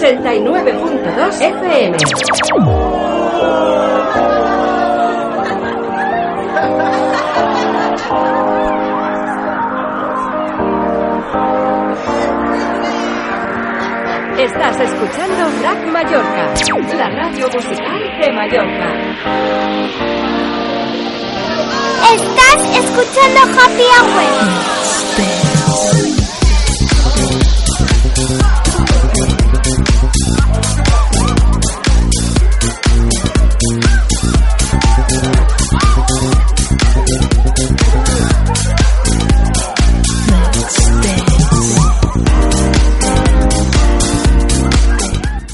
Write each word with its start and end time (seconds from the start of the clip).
89.2 0.00 1.40
FM. 1.42 1.96
Estás 14.38 14.80
escuchando 14.80 15.50
Rack 15.62 15.86
Mallorca, 15.92 16.54
la 16.96 17.10
radio 17.10 17.46
musical 17.48 18.02
de 18.22 18.32
Mallorca. 18.32 18.88
Estás 22.14 22.60
escuchando 22.78 23.40
Happy 23.60 23.84
Hour. 24.00 25.49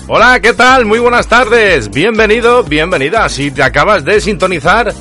Hola, 0.08 0.38
¿qué 0.40 0.52
tal? 0.52 0.84
Muy 0.84 1.00
buenas 1.00 1.26
tardes. 1.26 1.90
Bienvenido, 1.90 2.62
bienvenida. 2.62 3.28
Si 3.28 3.50
te 3.50 3.64
acabas 3.64 4.04
de 4.04 4.20
sintonizar, 4.20 4.94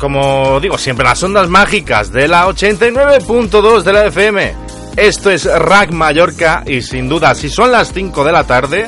como 0.00 0.58
digo 0.60 0.78
siempre, 0.78 1.04
las 1.04 1.22
ondas 1.22 1.50
mágicas 1.50 2.10
de 2.10 2.26
la 2.26 2.46
89.2 2.46 3.82
de 3.82 3.92
la 3.92 4.06
FM. 4.06 4.54
Esto 4.96 5.30
es 5.30 5.44
Rack 5.44 5.92
Mallorca 5.92 6.64
y 6.66 6.80
sin 6.80 7.06
duda, 7.06 7.34
si 7.34 7.50
son 7.50 7.70
las 7.70 7.92
5 7.92 8.24
de 8.24 8.32
la 8.32 8.44
tarde 8.44 8.86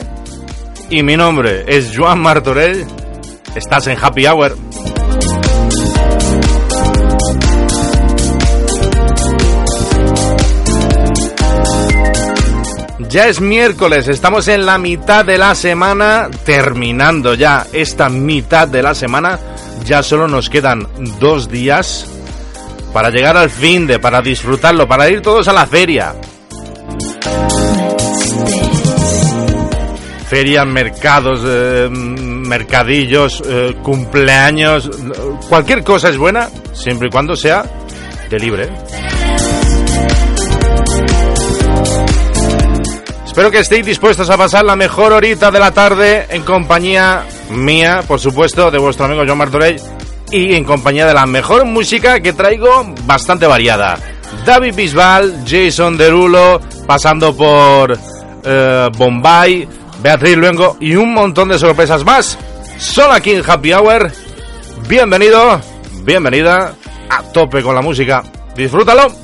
y 0.88 1.02
mi 1.02 1.18
nombre 1.18 1.64
es 1.66 1.92
Joan 1.94 2.20
Martorell, 2.20 2.86
estás 3.54 3.86
en 3.88 3.98
Happy 4.00 4.26
Hour. 4.26 4.56
Ya 13.12 13.28
es 13.28 13.42
miércoles, 13.42 14.08
estamos 14.08 14.48
en 14.48 14.64
la 14.64 14.78
mitad 14.78 15.22
de 15.22 15.36
la 15.36 15.54
semana, 15.54 16.30
terminando 16.46 17.34
ya 17.34 17.66
esta 17.70 18.08
mitad 18.08 18.66
de 18.66 18.82
la 18.82 18.94
semana. 18.94 19.38
Ya 19.84 20.02
solo 20.02 20.26
nos 20.28 20.48
quedan 20.48 20.88
dos 21.20 21.50
días 21.50 22.06
para 22.94 23.10
llegar 23.10 23.36
al 23.36 23.50
fin 23.50 23.86
de, 23.86 23.98
para 23.98 24.22
disfrutarlo, 24.22 24.88
para 24.88 25.10
ir 25.10 25.20
todos 25.20 25.46
a 25.46 25.52
la 25.52 25.66
feria. 25.66 26.14
Ferias, 30.30 30.66
mercados, 30.66 31.42
eh, 31.44 31.90
mercadillos, 31.90 33.42
eh, 33.46 33.76
cumpleaños, 33.82 34.90
cualquier 35.50 35.84
cosa 35.84 36.08
es 36.08 36.16
buena, 36.16 36.48
siempre 36.72 37.08
y 37.08 37.10
cuando 37.10 37.36
sea 37.36 37.62
de 38.30 38.38
libre. 38.38 38.70
Espero 43.32 43.50
que 43.50 43.60
estéis 43.60 43.86
dispuestos 43.86 44.28
a 44.28 44.36
pasar 44.36 44.62
la 44.62 44.76
mejor 44.76 45.10
horita 45.14 45.50
de 45.50 45.58
la 45.58 45.70
tarde 45.70 46.26
en 46.28 46.42
compañía 46.42 47.24
mía, 47.48 48.02
por 48.06 48.20
supuesto, 48.20 48.70
de 48.70 48.76
vuestro 48.76 49.06
amigo 49.06 49.22
John 49.26 49.38
Martorell 49.38 49.80
y 50.30 50.54
en 50.54 50.64
compañía 50.64 51.06
de 51.06 51.14
la 51.14 51.24
mejor 51.24 51.64
música 51.64 52.20
que 52.20 52.34
traigo 52.34 52.84
bastante 53.06 53.46
variada. 53.46 53.96
David 54.44 54.74
Bisbal, 54.74 55.44
Jason 55.46 55.96
Derulo, 55.96 56.60
pasando 56.86 57.34
por 57.34 57.98
eh, 58.44 58.88
Bombay, 58.98 59.66
Beatriz 60.02 60.36
Luengo 60.36 60.76
y 60.78 60.94
un 60.94 61.14
montón 61.14 61.48
de 61.48 61.58
sorpresas 61.58 62.04
más. 62.04 62.38
Solo 62.76 63.14
aquí 63.14 63.30
en 63.30 63.50
Happy 63.50 63.72
Hour. 63.72 64.12
Bienvenido, 64.86 65.58
bienvenida 66.02 66.74
a 67.08 67.22
tope 67.32 67.62
con 67.62 67.74
la 67.74 67.80
música. 67.80 68.22
Disfrútalo. 68.54 69.21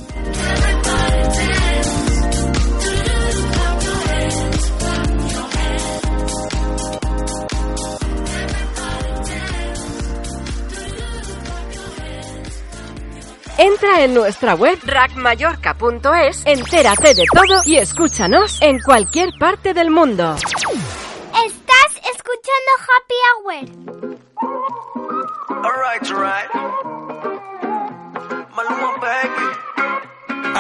Entra 13.59 14.05
en 14.05 14.15
nuestra 14.15 14.55
web 14.55 14.79
rackmallorca.es, 14.85 16.43
entérate 16.47 17.15
de 17.15 17.25
todo 17.33 17.61
y 17.67 17.77
escúchanos 17.77 18.59
en 18.63 18.79
cualquier 18.79 19.31
parte 19.39 19.75
del 19.75 19.91
mundo. 19.91 20.37
Estás 20.37 21.91
escuchando 22.15 22.71
Happy 22.87 23.15
Hour. 23.27 23.69
Alright, 25.65 26.09
alright. 26.13 26.49
Maluma, 28.55 29.01
baby. 29.01 29.55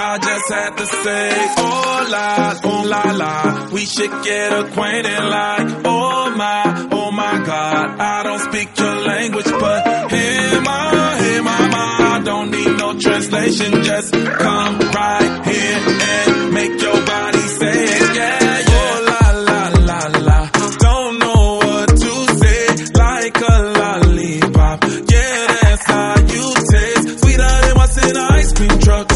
I 0.00 0.18
just 0.20 0.48
had 0.52 0.76
to 0.76 0.86
say, 0.86 1.30
hola, 1.56 2.60
oh 2.64 2.84
la 2.86 3.12
la. 3.12 3.68
We 3.72 3.84
should 3.84 4.10
get 4.24 4.52
acquainted 4.52 5.18
like, 5.24 5.68
oh 5.84 6.30
my, 6.36 6.88
oh 6.92 7.10
my 7.12 7.38
god. 7.44 7.98
I 8.00 8.22
don't 8.24 8.40
speak 8.40 8.76
your 8.78 8.94
language, 9.06 9.46
no 13.38 13.44
translation, 13.44 13.82
just 13.84 14.12
come 14.12 14.78
right 14.78 15.46
here 15.46 15.78
and 16.00 16.52
make 16.54 16.80
your 16.82 17.06
body 17.06 17.38
say 17.38 17.84
it. 17.84 18.16
Yeah, 18.16 18.58
yeah. 18.58 18.64
Oh 18.68 19.04
la 19.10 19.30
la 19.48 19.68
la 19.88 20.18
la. 20.28 20.50
Don't 20.78 21.18
know 21.18 21.58
what 21.62 21.88
to 21.88 22.12
say, 22.38 22.66
like 22.94 23.40
a 23.40 23.62
lollipop. 23.78 24.84
Yeah, 25.10 25.46
that's 25.62 25.84
how 25.86 26.14
you 26.18 26.54
taste. 26.72 27.20
Sweeter 27.20 27.60
than 27.62 27.74
what's 27.76 27.96
in 28.06 28.16
ice 28.16 28.52
cream 28.54 28.78
truck. 28.80 29.10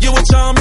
You 0.00 0.10
a 0.12 0.22
charm 0.30 0.57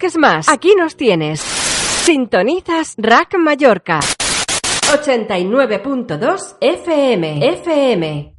busques 0.00 0.18
más. 0.18 0.48
Aquí 0.48 0.74
nos 0.76 0.96
tienes. 0.96 1.40
Sintonizas 1.40 2.94
Rack 2.96 3.36
Mallorca. 3.38 4.00
89.2 4.92 6.56
FM. 6.60 7.46
FM. 7.46 8.34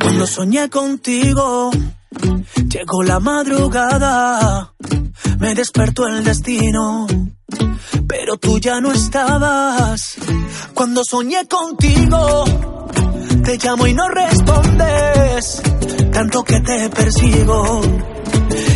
Cuando 0.00 0.26
soñé 0.26 0.70
contigo, 0.70 1.70
llegó 2.68 3.02
la 3.02 3.20
madrugada, 3.20 4.74
me 5.38 5.54
despertó 5.54 6.06
el 6.08 6.24
destino, 6.24 7.06
pero 8.12 8.36
tú 8.36 8.58
ya 8.58 8.78
no 8.78 8.92
estabas. 8.92 10.16
Cuando 10.74 11.02
soñé 11.02 11.46
contigo, 11.48 12.44
te 13.42 13.56
llamo 13.56 13.86
y 13.86 13.94
no 13.94 14.06
respondes, 14.10 15.62
tanto 16.12 16.44
que 16.44 16.60
te 16.60 16.90
persigo 16.90 17.80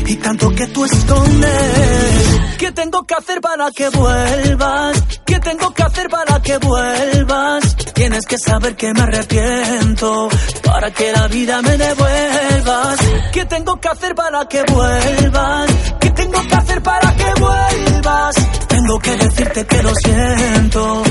y 0.06 0.16
tanto 0.16 0.48
que 0.50 0.66
tú 0.68 0.86
escondes. 0.86 2.40
¿Qué 2.56 2.72
tengo 2.72 3.02
que 3.04 3.14
hacer 3.14 3.42
para 3.42 3.70
que 3.72 3.90
vuelvas? 3.90 5.02
¿Qué 5.26 5.38
tengo 5.38 5.74
que 5.74 5.82
hacer 5.82 6.08
para 6.08 6.40
que 6.40 6.56
vuelvas? 6.56 7.76
Tienes 7.92 8.24
que 8.24 8.38
saber 8.38 8.74
que 8.74 8.94
me 8.94 9.02
arrepiento 9.02 10.30
para 10.64 10.90
que 10.92 11.12
la 11.12 11.28
vida 11.28 11.60
me 11.60 11.76
devuelvas. 11.76 12.98
¿Qué 13.34 13.44
tengo 13.44 13.78
que 13.78 13.88
hacer 13.88 14.14
para 14.14 14.48
que 14.48 14.62
vuelvas? 14.62 15.70
¿Qué 16.00 16.10
tengo 16.10 16.40
que 16.48 16.54
hacer 16.54 16.82
para 16.82 17.14
que 17.14 17.32
vuelvas? 17.38 18.36
Tengo 18.86 19.00
que 19.00 19.16
decirte 19.16 19.66
que 19.66 19.82
lo 19.82 19.92
siento. 19.96 21.05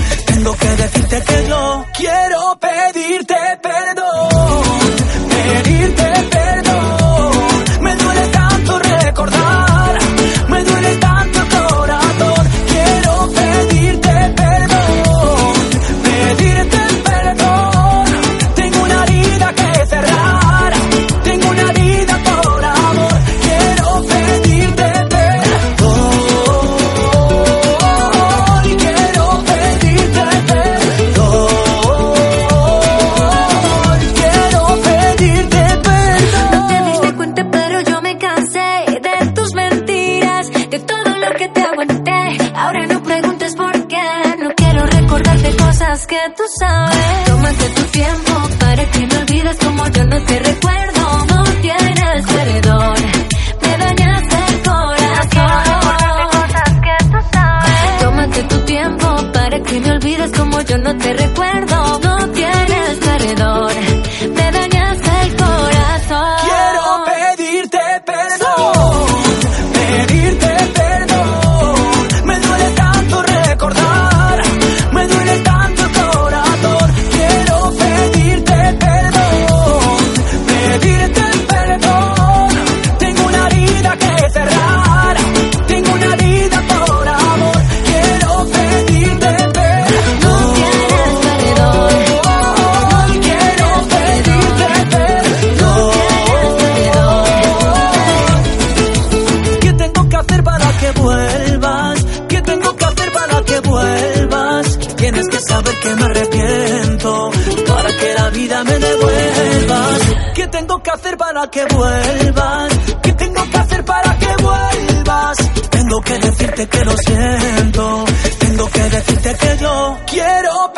¿Qué 110.45 110.51
tengo 110.51 110.77
que 110.83 110.91
hacer 110.91 111.17
para 111.17 111.47
que 111.49 111.65
vuelvas? 111.65 112.73
¿Qué 113.01 113.13
tengo 113.13 113.49
que 113.49 113.57
hacer 113.57 113.83
para 113.83 114.15
que 114.19 114.43
vuelvas? 114.43 115.37
Tengo 115.71 116.01
que 116.01 116.19
decirte 116.19 116.67
que 116.67 116.85
lo 116.85 116.95
siento. 116.97 118.05
Tengo 118.37 118.69
que 118.69 118.83
decirte 118.83 119.35
que 119.37 119.57
yo 119.57 119.97
quiero 120.05 120.71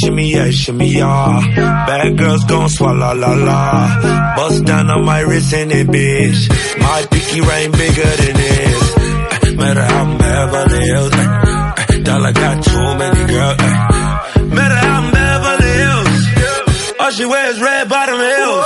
Shimmy, 0.00 0.30
yeah, 0.32 0.50
shimmy, 0.50 0.88
yeah. 0.88 1.40
Bad 1.86 2.16
girls 2.16 2.44
gon' 2.44 2.68
swallow 2.68 3.14
la 3.14 3.32
la. 3.34 4.34
Bust 4.36 4.64
down 4.64 4.88
on 4.90 5.04
my 5.04 5.20
wrist 5.20 5.52
and 5.52 5.70
it, 5.72 5.86
bitch. 5.88 6.48
My 6.78 7.06
pinky 7.10 7.40
ring 7.40 7.70
bigger 7.72 8.10
than 8.20 8.34
this. 8.36 8.96
Eh, 8.96 9.50
Matter 9.56 9.84
how 9.84 10.04
I'm 10.04 10.18
Beverly 10.18 10.84
Hills. 10.86 11.12
eh, 11.12 11.84
eh, 11.90 11.98
Dollar 12.02 12.32
got 12.32 12.64
too 12.64 12.94
many 13.00 13.26
girls. 13.32 13.56
eh. 13.60 14.42
Matter 14.56 14.74
how 14.86 15.00
I'm 15.00 15.10
Beverly 15.12 15.72
Hills. 15.82 16.96
All 17.00 17.10
she 17.10 17.24
wears 17.26 17.60
red 17.60 17.88
bottom 17.88 18.18
heels. 18.20 18.64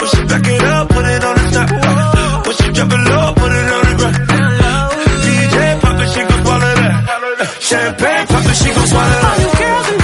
When 0.00 0.08
she 0.12 0.20
back 0.30 0.46
it 0.46 0.62
up, 0.64 0.88
put 0.90 1.04
it 1.06 1.24
on 1.24 1.34
the 1.36 1.50
top. 1.54 2.46
When 2.46 2.56
she 2.56 2.66
drop 2.76 2.92
it 2.92 3.02
low, 3.08 3.32
put 3.40 3.52
it 3.52 3.68
on 3.76 3.82
the 3.88 3.94
ground. 4.00 4.16
DJ 5.24 5.80
pop 5.80 6.00
it, 6.02 6.08
she 6.12 6.20
gon' 6.28 6.44
swallow 6.44 6.74
that. 6.80 7.56
Champagne 7.60 8.26
pop 8.26 8.44
it, 8.44 8.56
she 8.60 8.68
gon' 8.74 8.86
swallow 8.86 9.08
that. 9.08 9.24
All 9.24 9.40
you 9.40 9.50
girls 9.64 10.03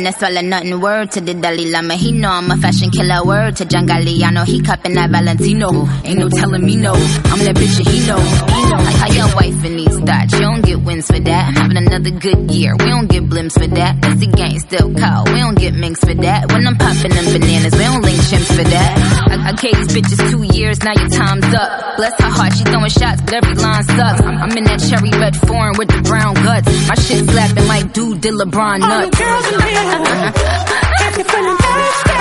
Girl, 0.00 0.12
no 0.12 0.18
swallow 0.18 0.40
nothing. 0.40 0.80
Word 0.80 1.10
to 1.12 1.20
the 1.20 1.34
Dalai 1.34 1.70
Lama, 1.70 1.94
he 1.94 2.12
know 2.12 2.30
I'm 2.30 2.50
a 2.50 2.56
fashion 2.56 2.90
killer. 2.90 3.24
Word 3.24 3.56
to 3.56 3.64
John 3.64 3.86
Galliano, 3.86 4.44
he 4.46 4.60
cupping 4.62 4.94
that 4.94 5.10
Valentino. 5.10 5.86
Ain't 6.04 6.18
no 6.18 6.28
telling 6.28 6.64
me 6.64 6.76
no, 6.76 6.92
I'm 6.92 7.40
that 7.44 7.56
bitch 7.56 7.76
that 7.78 7.88
he 7.88 8.06
know. 8.06 8.16
Know. 8.16 8.84
Like 8.84 8.96
how 8.96 9.10
your 9.12 9.34
wife 9.34 9.64
in 9.64 9.76
these 9.76 9.98
thoughts, 9.98 10.32
you 10.34 10.40
don't 10.40 10.62
get 10.62 10.80
wins 10.80 11.06
for 11.06 11.18
that. 11.18 11.48
I'm 11.48 11.54
having 11.54 11.76
another 11.76 12.10
good 12.10 12.50
year, 12.50 12.72
we 12.78 12.86
don't 12.86 13.08
get 13.08 13.24
blimps 13.24 13.58
for 13.58 13.66
that. 13.66 14.00
That's 14.00 14.20
the 14.20 14.26
gang 14.26 14.58
still 14.60 14.94
call, 14.94 15.24
we 15.24 15.38
don't 15.40 15.58
get 15.58 15.74
minks 15.74 16.00
for 16.00 16.14
that. 16.14 16.52
When 16.52 16.66
I'm 16.66 16.76
popping 16.76 17.10
them 17.10 17.26
bananas, 17.32 17.72
we 17.72 17.84
don't 17.84 18.02
link 18.02 18.20
chimps 18.30 18.50
for 18.54 18.64
that. 18.64 18.92
I, 19.30 19.50
I 19.50 19.52
gave 19.52 19.76
these 19.76 19.92
bitches 19.92 20.30
two 20.30 20.42
years, 20.56 20.82
now 20.82 20.92
your 20.94 21.08
time's 21.08 21.50
up. 21.54 21.96
Bless 21.96 22.14
her 22.20 22.30
heart, 22.30 22.52
she 22.54 22.64
throwing 22.64 22.90
shots, 22.90 23.20
but 23.22 23.34
every 23.34 23.54
line 23.54 23.84
sucks. 23.84 24.20
I'm, 24.22 24.38
I'm 24.38 24.56
in 24.56 24.64
that 24.64 24.80
cherry 24.80 25.10
red 25.18 25.36
foreign 25.36 25.76
with 25.76 25.88
the 25.88 26.00
brown 26.02 26.34
guts. 26.34 26.66
My 26.88 26.94
shit 26.94 27.24
slapping 27.28 27.66
like 27.66 27.92
dude 27.92 28.20
did 28.20 28.34
LeBron 28.34 28.80
nuts. 28.80 28.90
All 28.90 29.00
nuts. 29.00 29.18
girls 29.18 29.46
in 29.52 29.60
here, 29.68 29.89
if 29.92 31.16
you're 31.16 31.24
feeling 31.24 31.56
thirsty, 31.56 32.14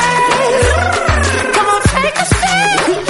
come 1.53 1.67
on, 1.67 1.81
take 1.83 2.15
a 2.15 2.25
sip. 2.25 3.08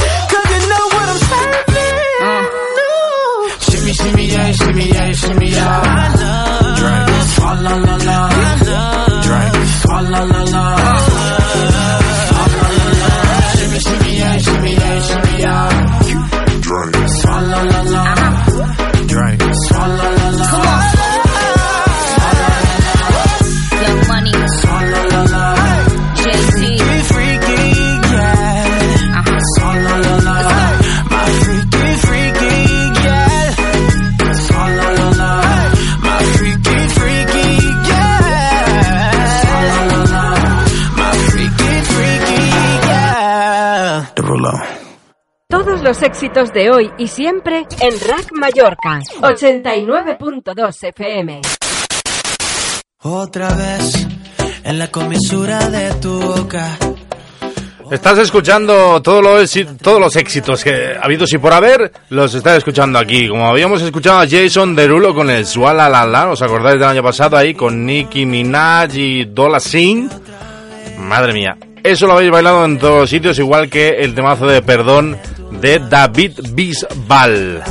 Éxitos 46.19 46.51
de 46.51 46.69
hoy 46.69 46.91
y 46.97 47.08
siempre 47.08 47.65
en 47.79 47.93
Rack 47.97 48.34
Mallorca 48.34 48.99
89.2 49.21 50.88
FM. 50.89 51.39
Otra 53.03 53.53
vez 53.53 54.05
en 54.65 54.79
la 54.79 54.91
comisura 54.91 55.69
de 55.69 55.93
tu 56.01 56.19
boca. 56.19 56.77
Estás 57.89 58.17
escuchando 58.17 59.01
todo 59.01 59.21
lo 59.21 59.38
todos 59.82 60.01
los 60.01 60.13
éxitos 60.17 60.62
que 60.62 60.97
ha 61.01 61.05
habido 61.05 61.23
y 61.25 61.38
por 61.38 61.53
haber, 61.53 61.89
los 62.10 62.34
estás 62.34 62.58
escuchando 62.58 62.99
aquí. 62.99 63.29
Como 63.29 63.47
habíamos 63.47 63.82
escuchado 63.82 64.19
a 64.19 64.27
Jason 64.27 64.75
Derulo 64.75 65.15
con 65.15 65.29
el 65.29 65.45
Swala 65.45 65.88
La 65.88 66.05
La, 66.05 66.32
¿os 66.32 66.41
acordáis 66.41 66.79
del 66.79 66.89
año 66.89 67.03
pasado 67.03 67.38
ahí 67.38 67.53
con 67.53 67.86
Nicki 67.86 68.25
Minaj 68.25 68.93
y 68.93 69.23
Dola 69.23 69.62
Sin? 69.62 70.10
Madre 70.97 71.32
mía, 71.32 71.55
eso 71.82 72.08
lo 72.08 72.13
habéis 72.13 72.32
bailado 72.32 72.65
en 72.65 72.77
todos 72.77 72.99
los 72.99 73.10
sitios, 73.10 73.39
igual 73.39 73.69
que 73.69 73.88
el 73.99 74.13
temazo 74.13 74.47
de 74.47 74.62
Perdón 74.62 75.17
de 75.51 75.79
David 75.79 76.39
Bisbal. 76.51 77.63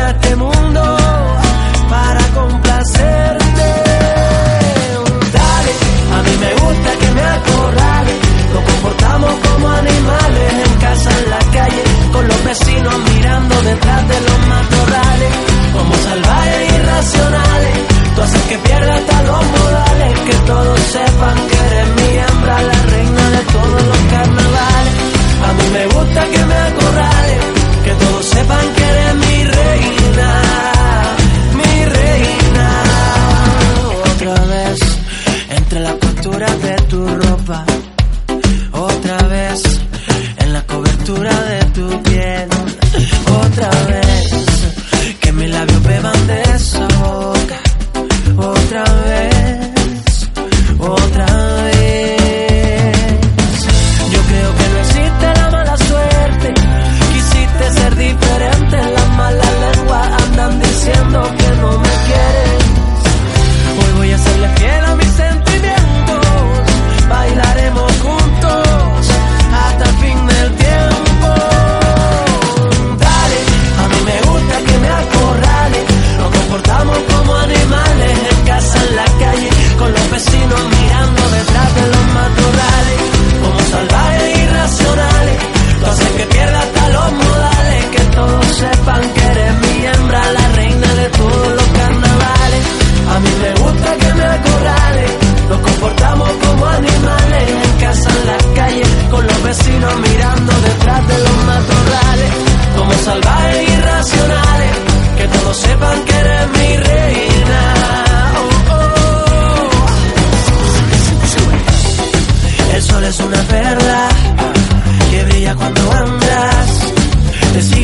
Yo 0.08 0.57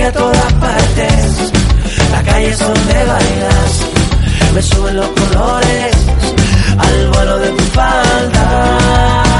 a 0.05 0.11
todas 0.11 0.53
partes. 0.53 1.51
La 2.11 2.23
calle 2.23 2.49
es 2.49 2.59
donde 2.59 2.93
bailas, 3.05 3.71
me 4.53 4.61
suben 4.61 4.95
los 4.97 5.07
colores 5.07 5.95
al 6.77 7.07
vuelo 7.09 7.39
de 7.39 7.49
tu 7.49 7.63
falda. 7.63 9.32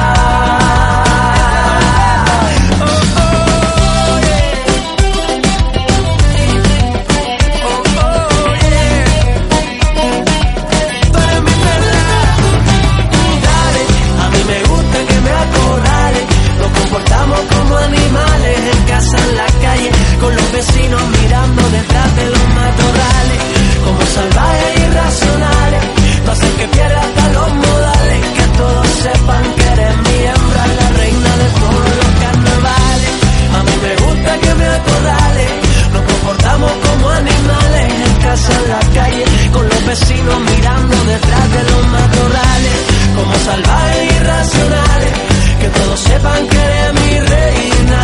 Vecinos 39.94 40.40
mirando 40.40 40.96
detrás 41.06 41.52
de 41.54 41.64
los 41.72 41.88
matorrales. 41.88 42.78
Como 43.16 43.34
salvajes 43.36 44.16
irracionales, 44.16 45.14
que 45.60 45.70
todos 45.70 46.00
sepan 46.00 46.48
que 46.48 46.58
eres 46.58 46.94
mi 47.02 47.20
reina, 47.20 48.02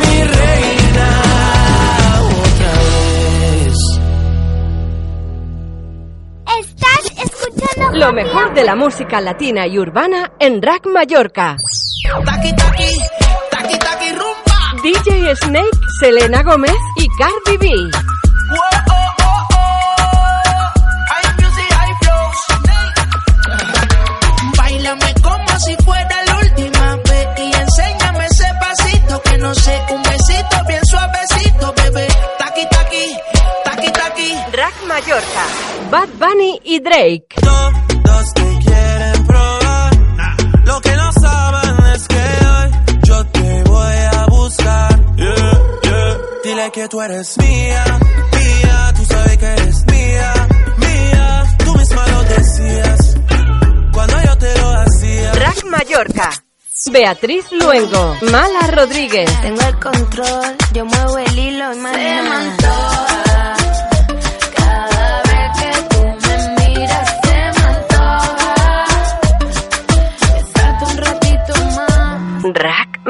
mi 0.00 0.24
reina. 0.24 1.08
Otra 2.42 2.72
vez. 2.88 3.76
Estás 6.58 7.04
escuchando 7.24 7.96
Lo 7.96 8.12
mejor 8.12 8.54
de 8.54 8.64
la 8.64 8.74
música 8.74 9.20
latina 9.20 9.68
y 9.68 9.78
urbana 9.78 10.32
en 10.40 10.60
Rack 10.60 10.86
Mallorca. 10.86 11.56
Taqui, 12.24 12.52
taqui, 12.56 12.90
taqui, 13.50 13.78
taqui, 13.78 14.10
rumba. 14.10 14.58
DJ 14.82 15.36
Snake, 15.36 15.78
Selena 16.00 16.42
Gómez 16.42 16.74
y 16.96 17.06
Cardi 17.16 17.56
B. 17.58 18.07
Mallorca. 35.18 35.46
Bad 35.90 36.08
Bunny 36.18 36.60
y 36.64 36.80
Drake. 36.80 37.26
Todos 37.40 38.34
te 38.34 38.58
quieren 38.64 39.26
probar. 39.26 39.96
Lo 40.64 40.80
que 40.80 40.92
no 40.96 41.12
saben 41.12 41.86
es 41.94 42.08
que 42.08 42.46
hoy 42.46 43.00
yo 43.04 43.24
te 43.26 43.62
voy 43.64 43.96
a 44.12 44.26
buscar. 44.26 45.16
Yeah, 45.16 45.62
yeah. 45.82 46.18
Dile 46.44 46.70
que 46.72 46.88
tú 46.88 47.00
eres 47.00 47.36
mía, 47.38 47.84
mía. 48.32 48.92
Tú 48.96 49.04
sabes 49.06 49.38
que 49.38 49.46
eres 49.46 49.86
mía, 49.86 50.32
mía. 50.76 51.56
Tú 51.64 51.74
misma 51.74 52.06
lo 52.06 52.22
decías 52.22 53.16
cuando 53.92 54.22
yo 54.24 54.38
te 54.38 54.58
lo 54.58 54.68
hacía. 54.70 55.32
Rack 55.32 55.64
Mallorca. 55.64 56.30
Beatriz 56.92 57.50
Luengo. 57.50 58.16
Mala 58.30 58.68
Rodríguez. 58.68 59.28
Tengo 59.42 59.62
el 59.62 59.78
control, 59.80 60.56
yo 60.72 60.84
muevo 60.84 61.18
el 61.18 61.38
hilo 61.38 61.74
y 61.74 61.76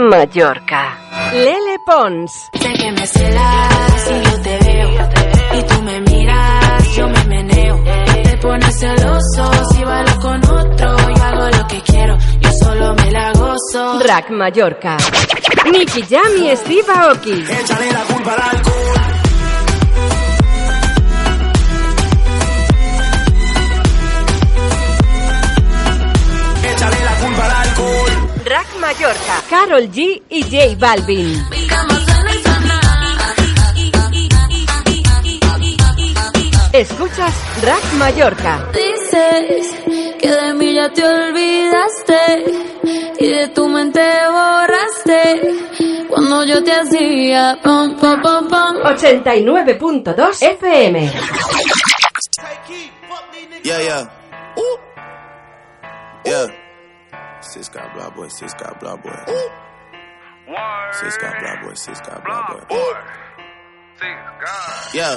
Mallorca. 0.08 0.96
Lele 1.32 1.78
Pons. 1.84 2.48
Sé 2.52 2.72
que 2.72 2.92
me 2.92 3.06
celas 3.06 4.02
si 4.04 4.14
yo 4.22 4.42
te 4.42 4.58
veo 4.58 4.88
y 5.58 5.62
tú 5.62 5.82
me 5.82 6.00
miras, 6.00 6.96
yo 6.96 7.08
me 7.08 7.24
meneo. 7.24 7.84
Te 8.22 8.36
pones 8.38 8.78
celoso 8.78 9.52
si 9.72 9.84
bailo 9.84 10.20
con 10.20 10.44
otro, 10.44 10.96
yo 10.96 11.22
hago 11.22 11.48
lo 11.58 11.66
que 11.68 11.80
quiero, 11.82 12.16
yo 12.40 12.50
solo 12.62 12.94
me 12.94 13.10
la 13.10 13.32
gozo. 13.32 14.00
Rack 14.00 14.30
Mallorca. 14.30 14.96
Nicky 15.70 16.02
Jam 16.08 16.32
y 16.38 16.56
Steve 16.56 16.90
Aoki. 16.94 17.32
Échale 17.42 17.92
la 17.92 18.04
culpa 18.04 18.32
al 18.32 18.56
alcohol. 18.56 19.07
Mallorca. 28.88 29.42
Carol 29.50 29.90
G 29.92 30.22
y 30.30 30.42
J 30.44 30.74
Balvin. 30.78 31.44
Escuchas 36.72 37.34
Rack 37.62 37.92
Mallorca. 37.98 38.66
Dices 38.72 39.74
que 40.18 40.30
de 40.30 40.54
mí 40.54 40.72
ya 40.72 40.90
te 40.90 41.04
olvidaste 41.04 42.44
y 43.18 43.26
de 43.26 43.48
tu 43.48 43.68
mente 43.68 44.00
borraste 44.30 45.42
cuando 46.08 46.44
yo 46.44 46.64
te 46.64 46.72
hacía 46.72 47.58
pom 47.62 47.94
pom 47.94 48.22
pom 48.22 48.48
pom. 48.48 48.76
89.2 48.84 50.42
FM. 50.42 51.12
Yeah, 53.62 53.82
yeah. 53.82 54.10
Ooh. 54.56 54.78
Yeah. 56.24 56.67
Sis 57.58 57.70
got 57.70 57.92
blah 57.92 58.08
boy, 58.10 58.28
sis 58.28 58.54
got 58.54 58.78
blah 58.78 58.94
boy. 58.94 59.10
Sis 60.92 61.16
got 61.18 61.40
blah 61.40 61.56
boy, 61.60 61.74
sis 61.74 62.00
got 62.06 62.22
blah 62.24 62.46
boy. 62.46 62.94
Yeah. 64.94 65.16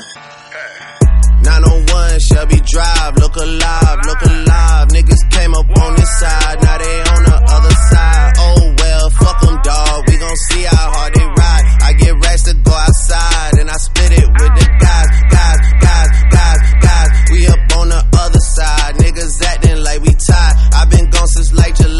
901 1.45 2.19
Shelby 2.19 2.59
Drive, 2.65 3.13
look 3.17 3.35
alive, 3.35 3.97
look 4.07 4.21
alive. 4.25 4.87
Niggas 4.89 5.21
came 5.29 5.53
up 5.53 5.69
on 5.85 5.93
this 5.93 6.19
side, 6.19 6.57
now 6.63 6.77
they 6.79 7.01
on 7.13 7.23
the 7.29 7.37
other 7.45 7.75
side. 7.93 8.33
Oh 8.37 8.73
well, 8.79 9.09
fuck 9.11 9.41
them, 9.41 9.61
dog. 9.61 10.03
We 10.07 10.17
gon' 10.17 10.35
see 10.49 10.63
how 10.63 10.89
hard 10.97 11.13
they 11.13 11.25
ride. 11.25 11.65
I 11.83 11.93
get 11.93 12.13
racks 12.25 12.43
to 12.49 12.55
go 12.55 12.73
outside, 12.73 13.53
and 13.59 13.69
I 13.69 13.77
split 13.77 14.13
it 14.13 14.25
with 14.25 14.53
the 14.57 14.65
guys, 14.81 15.09
guys, 15.29 15.61
guys, 15.77 16.09
guys, 16.33 16.59
guys. 16.81 17.09
We 17.29 17.45
up 17.45 17.77
on 17.77 17.89
the 17.89 18.01
other 18.17 18.43
side, 18.57 18.95
niggas 18.95 19.43
acting 19.45 19.77
like 19.83 20.01
we 20.01 20.13
tied. 20.17 20.53
i 20.73 20.85
been 20.85 21.09
gone 21.09 21.27
since 21.27 21.53
like 21.53 21.75
July, 21.75 21.90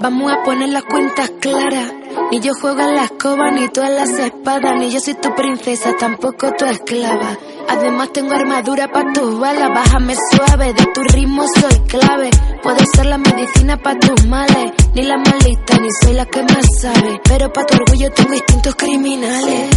Vamos 0.01 0.31
a 0.33 0.45
poner 0.45 0.69
las 0.69 0.85
cuentas 0.85 1.29
claras. 1.41 1.93
Ni 2.31 2.39
yo 2.41 2.53
juego 2.55 2.81
en 2.81 2.95
la 2.95 3.05
escoba, 3.05 3.51
ni 3.51 3.69
tú 3.69 3.83
en 3.83 3.97
las 3.97 4.11
espadas. 4.11 4.77
Ni 4.79 4.91
yo 4.91 5.01
soy 5.01 5.15
tu 5.15 5.35
princesa, 5.35 5.93
tampoco 5.99 6.53
tu 6.53 6.67
esclava. 6.67 7.37
Además 7.69 8.13
tengo 8.13 8.33
armadura 8.35 8.87
para 8.93 9.13
tus 9.13 9.41
balas. 9.41 9.69
Bájame 9.75 10.15
suave, 10.31 10.73
de 10.73 10.87
tu 10.95 11.03
ritmo 11.03 11.43
soy 11.49 11.81
clave. 11.89 12.31
Puedo 12.63 12.79
ser 12.95 13.07
la 13.07 13.19
medicina 13.19 13.77
para 13.77 13.99
tus 13.99 14.25
males. 14.27 14.73
Ni 14.95 15.03
la 15.03 15.17
malita, 15.17 15.79
ni 15.79 15.89
soy 16.01 16.15
la 16.15 16.27
que 16.27 16.43
más 16.45 16.67
sabe. 16.81 17.21
Pero 17.25 17.53
para 17.53 17.67
tu 17.67 17.77
orgullo 17.79 18.09
tengo 18.13 18.35
instintos 18.35 18.75
criminales. 18.77 19.71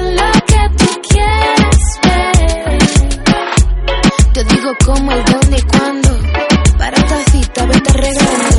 lo 0.00 0.32
que 0.46 0.68
tú 0.78 1.00
quieres 1.08 2.00
ver. 2.02 2.78
Yo 4.34 4.44
digo 4.44 4.72
cómo, 4.84 5.12
el 5.12 5.24
dónde 5.24 5.58
y 5.58 5.62
cuándo. 5.62 6.10
Para 7.84 7.90
cita, 7.90 7.90
vete 7.90 7.90
arreglando. 7.90 8.56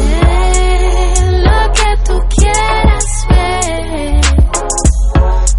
Lo 1.44 1.74
que 1.74 1.98
tú 2.06 2.20
quieras 2.36 3.06
ver. 3.30 4.22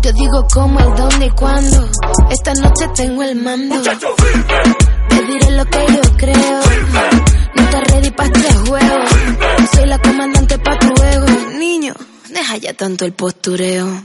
Yo 0.03 0.13
digo 0.13 0.47
cómo, 0.53 0.81
el 0.81 0.95
dónde 0.97 1.27
y 1.27 1.31
cuándo. 1.31 1.89
Esta 2.31 2.55
noche 2.55 2.89
tengo 2.95 3.23
el 3.23 3.37
mando. 3.37 3.83
Te 3.83 5.23
diré 5.25 5.51
lo 5.53 5.65
que 5.67 5.87
yo 5.89 6.03
creo. 6.17 6.61
No 7.55 7.63
estás 7.63 7.93
ready 7.93 8.11
para 8.11 8.31
este 8.33 8.55
juego. 8.69 9.05
Soy 9.75 9.87
la 9.87 9.99
comandante 9.99 10.59
pa' 10.59 10.79
tu 10.79 11.03
ego. 11.03 11.27
Niño, 11.59 11.95
deja 12.31 12.57
ya 12.57 12.75
tanto 12.75 13.05
el 13.05 13.13
postureo. 13.13 14.01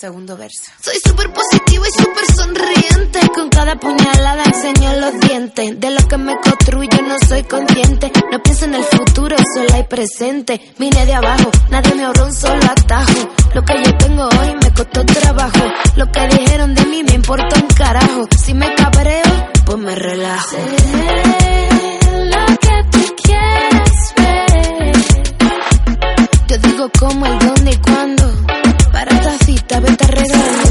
Segundo 0.00 0.34
verso. 0.34 0.62
Soy 0.80 0.96
súper 1.04 1.30
positiva 1.30 1.86
y 1.86 2.02
súper 2.02 2.24
sonriente. 2.34 3.20
Con 3.34 3.50
cada 3.50 3.76
puñalada 3.76 4.44
enseño 4.44 4.94
los 4.96 5.20
dientes. 5.20 5.78
De 5.78 5.90
lo 5.90 6.08
que 6.08 6.16
me 6.16 6.34
construye 6.38 7.02
no 7.02 7.16
soy 7.28 7.42
consciente. 7.42 8.10
No 8.32 8.42
pienso 8.42 8.64
en 8.64 8.76
el 8.76 8.84
futuro, 8.84 9.36
solo 9.54 9.74
hay 9.74 9.84
presente. 9.84 10.72
Vine 10.78 11.04
de 11.04 11.14
abajo, 11.14 11.50
nadie 11.68 11.94
me 11.96 12.04
ahorró 12.04 12.24
un 12.24 12.34
solo 12.34 12.64
atajo. 12.64 13.28
Lo 13.54 13.62
que 13.62 13.74
yo 13.84 13.98
tengo 13.98 14.24
hoy 14.24 14.56
me 14.62 14.72
costó 14.72 15.04
trabajo. 15.04 15.64
Lo 15.96 16.10
que 16.10 16.28
dijeron 16.28 16.74
de 16.74 16.86
mí 16.86 17.02
me 17.02 17.14
importa 17.14 17.56
un 17.60 17.68
carajo. 17.68 18.26
Si 18.42 18.54
me 18.54 18.74
cabreo, 18.74 19.50
pues 19.66 19.78
me 19.78 19.94
relajo. 19.94 20.56
lo 22.24 22.46
que 22.56 22.84
tú 22.90 23.14
quieres 23.22 24.14
ver. 24.16 24.92
Yo 26.48 26.56
digo 26.56 26.90
cómo, 26.98 27.26
el 27.26 27.49
vete 30.00 30.04
arreglando. 30.04 30.70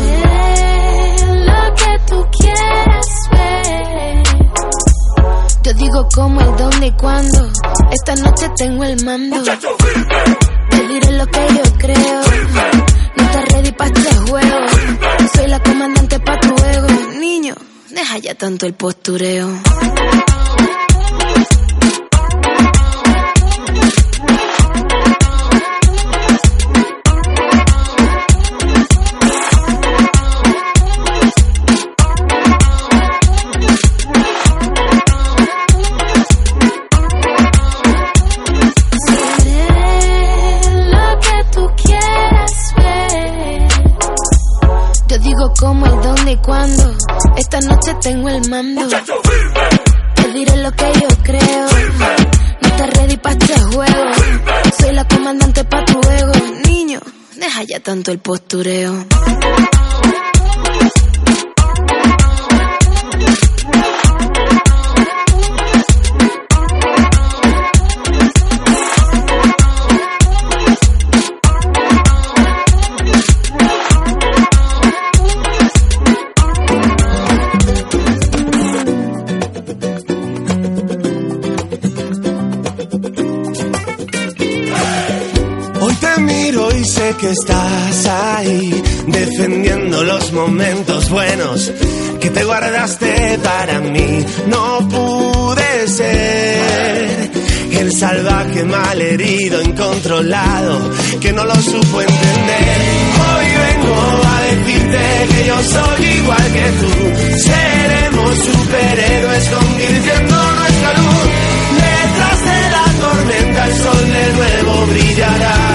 Lo 1.45 1.75
que 1.75 1.99
tú 2.07 2.25
quieras 2.39 3.07
ver. 3.31 4.23
Yo 5.63 5.73
digo 5.73 6.07
cómo, 6.13 6.41
el 6.41 6.55
dónde 6.55 6.87
y 6.87 6.91
cuándo. 6.93 7.51
Esta 7.91 8.15
noche 8.15 8.49
tengo 8.57 8.83
el 8.83 9.03
mando. 9.03 9.43
Te 10.69 10.87
diré 10.87 11.11
lo 11.11 11.25
que 11.27 11.47
yo 11.47 11.63
creo. 11.77 12.21
No 13.15 13.23
estás 13.23 13.45
ready 13.53 13.71
para 13.71 13.91
este 13.91 14.15
juego. 14.29 14.57
Soy 15.35 15.47
la 15.47 15.59
comandante 15.61 16.19
pa' 16.19 16.39
tu 16.39 16.55
ego. 16.63 16.87
Niño, 17.19 17.55
deja 17.89 18.17
ya 18.19 18.35
tanto 18.35 18.65
el 18.65 18.73
postureo. 18.73 19.49
Cuándo. 46.37 46.95
Esta 47.37 47.59
noche 47.61 47.93
tengo 48.01 48.29
el 48.29 48.49
mando. 48.49 48.87
Te 50.15 50.27
diré 50.31 50.57
lo 50.57 50.71
que 50.71 50.91
yo 51.01 51.07
creo. 51.23 51.67
No 52.61 52.67
estás 52.67 52.89
ready 52.97 53.17
para 53.17 53.35
este 53.35 53.59
juego. 53.59 54.11
Soy 54.79 54.93
la 54.93 55.07
comandante 55.07 55.63
pa' 55.63 55.85
tu 55.85 55.99
ego. 55.99 56.31
Niño, 56.65 56.99
deja 57.35 57.63
ya 57.63 57.79
tanto 57.79 58.11
el 58.11 58.19
postureo. 58.19 59.05
Momentos 90.31 91.09
buenos 91.09 91.71
que 92.19 92.29
te 92.29 92.43
guardaste 92.43 93.39
para 93.43 93.79
mí. 93.79 94.25
No 94.47 94.87
pude 94.89 95.87
ser 95.87 97.31
el 97.79 97.91
salvaje 97.93 98.63
malherido, 98.63 99.61
incontrolado, 99.61 100.91
que 101.21 101.31
no 101.31 101.45
lo 101.45 101.55
supo 101.55 102.01
entender. 102.01 102.77
Hoy 103.27 103.45
vengo 103.67 103.95
a 104.25 104.41
decirte 104.43 104.99
que 105.31 105.47
yo 105.47 105.57
soy 105.63 106.05
igual 106.05 106.53
que 106.53 106.67
tú. 106.79 106.91
Seremos 107.37 108.35
superhéroes 108.37 109.49
convirtiendo 109.49 110.51
nuestra 110.53 110.93
luz. 110.93 111.29
Detrás 111.85 112.39
de 112.49 112.59
la 112.75 112.85
tormenta 112.99 113.65
el 113.65 113.73
sol 113.73 114.11
de 114.11 114.33
nuevo 114.33 114.85
brillará. 114.87 115.69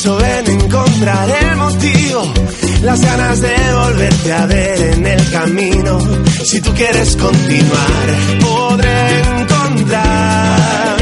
eso 0.00 0.16
ven 0.16 0.40
las 2.82 3.00
ganas 3.02 3.40
de 3.42 3.54
volverte 3.74 4.32
a 4.32 4.46
ver 4.46 4.80
en 4.94 5.06
el 5.06 5.30
camino. 5.30 5.98
Si 6.42 6.58
tú 6.62 6.72
quieres 6.72 7.16
continuar, 7.16 8.06
podré 8.40 9.20
encontrar 9.40 10.96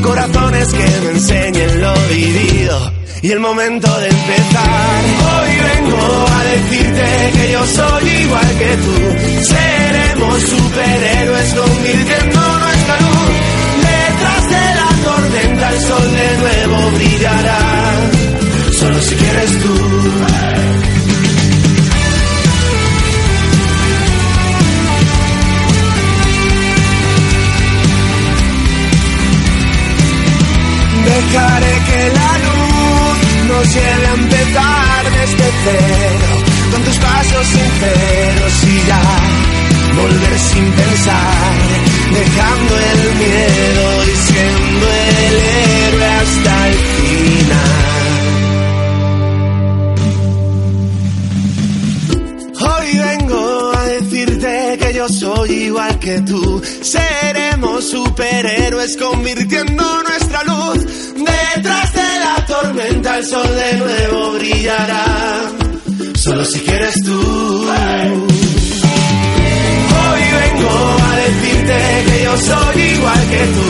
corazones 0.00 0.68
que 0.68 1.00
me 1.02 1.10
enseñen 1.10 1.80
lo 1.80 1.94
vivido 2.08 2.92
y 3.20 3.32
el 3.32 3.40
momento 3.40 3.88
de 3.98 4.08
empezar. 4.08 5.04
Hoy 5.34 5.50
vengo 5.72 6.26
a 6.28 6.44
decirte 6.44 7.32
que 7.34 7.52
yo 7.52 7.66
soy 7.66 8.08
igual 8.08 8.58
que 8.60 8.76
tú. 8.84 8.94
Seremos 9.42 10.40
superhéroes 10.40 11.54
convirtiendo 11.54 12.58
nuestra 12.58 13.00
luz. 13.00 13.34
Detrás 13.82 14.44
de 14.54 14.64
la 14.78 14.88
tormenta 15.04 15.70
el 15.70 15.80
sol 15.80 16.12
de 16.12 16.36
nuevo 16.38 16.90
brillará. 16.92 17.63
Quieres 19.18 19.58
tú. 19.62 19.74
Dejaré 31.04 31.74
que 31.88 32.00
la 32.18 32.32
luz 32.46 33.16
nos 33.48 33.74
lleve 33.74 34.06
a 34.06 34.14
empezar 34.14 35.04
desde 35.18 35.46
cero, 35.64 36.28
con 36.72 36.82
tus 36.82 36.96
pasos 36.98 37.46
sinceros 37.46 38.64
y 38.64 38.86
ya 38.88 39.44
volver 39.96 40.38
sin 40.38 40.64
pensar, 40.72 41.54
dejando 42.12 42.72
el 42.78 43.14
miedo 43.18 43.83
que 56.04 56.20
tú. 56.20 56.62
Seremos 56.82 57.88
superhéroes 57.88 58.96
convirtiendo 58.98 60.02
nuestra 60.02 60.44
luz. 60.44 60.78
Detrás 61.14 61.92
de 61.94 62.18
la 62.24 62.46
tormenta 62.46 63.18
el 63.18 63.24
sol 63.24 63.48
de 63.56 63.78
nuevo 63.78 64.32
brillará. 64.32 65.04
Solo 66.16 66.44
si 66.44 66.60
quieres 66.60 66.94
tú. 67.04 67.18
Hoy 70.02 70.24
vengo 70.42 70.72
a 71.08 71.16
decirte 71.24 71.76
que 72.06 72.24
yo 72.24 72.36
soy 72.36 72.82
igual 72.82 73.22
que 73.30 73.42
tú. 73.56 73.66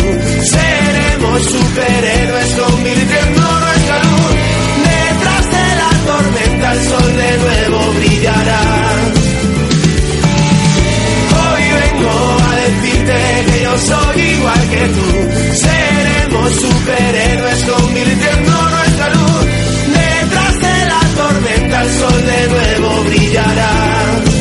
Seremos 0.57 1.43
superhéroes 1.43 2.51
convirtiendo 2.59 3.43
nuestra 3.61 3.99
luz. 4.03 4.35
Detrás 4.91 5.45
de 5.57 5.67
la 5.83 5.91
tormenta 6.11 6.73
el 6.73 6.81
sol 6.83 7.17
de 7.17 7.39
nuevo 7.39 7.79
brillará. 7.93 9.04
Vengo 11.95 12.11
a 12.11 12.57
decirte 12.57 13.45
que 13.47 13.63
yo 13.63 13.79
soy 13.79 14.21
igual 14.21 14.69
que 14.71 14.89
tú. 14.89 15.55
Seremos 15.55 16.53
superhéroes 16.55 17.65
convirtiendo 17.65 18.71
nuestra 18.71 19.09
luz. 19.11 19.47
Detrás 19.87 20.61
de 20.61 20.87
la 20.87 21.01
tormenta 21.17 21.83
el 21.83 21.91
sol 21.91 22.27
de 22.27 22.49
nuevo 22.49 23.05
brillará. 23.05 24.34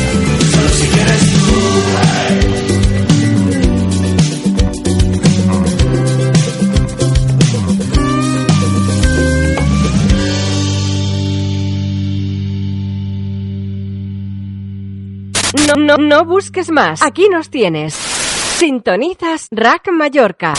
No, 15.98 16.24
busques 16.24 16.70
más. 16.70 17.02
Aquí 17.02 17.28
nos 17.28 17.50
tienes. 17.50 17.94
Sintonizas 17.94 19.48
Rack 19.50 19.90
Mallorca. 19.92 20.54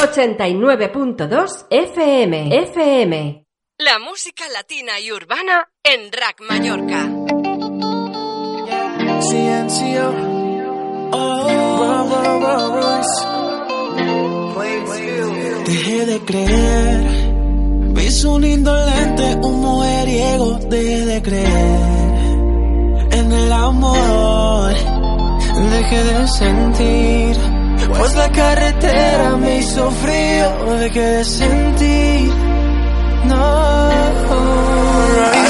89.2 0.00 1.66
FM. 1.70 2.56
FM. 2.64 3.44
La 3.78 3.98
música 3.98 4.44
latina 4.52 4.98
y 5.00 5.12
urbana 5.12 5.68
en 5.82 6.10
Rack 6.12 6.40
Mallorca. 6.48 7.08
CNCO. 9.20 10.14
Oh. 11.12 11.46
Dejé 15.66 16.06
de 16.06 16.20
creer. 16.20 17.00
Vi 17.94 18.10
su 18.10 18.38
lindo 18.38 18.74
lente, 18.86 19.36
un 19.42 19.60
mujeriego. 19.60 20.58
Dejé 20.68 21.06
de 21.06 21.22
creer 21.22 22.09
el 23.32 23.52
amor. 23.52 24.74
Dejé 25.70 26.04
de 26.04 26.28
sentir. 26.28 27.36
Pues 27.96 28.14
la 28.14 28.30
carretera 28.30 29.36
me 29.36 29.58
hizo 29.58 29.90
frío. 29.90 30.76
Dejé 30.78 31.00
de 31.00 31.24
sentir. 31.24 32.32
No. 33.24 33.90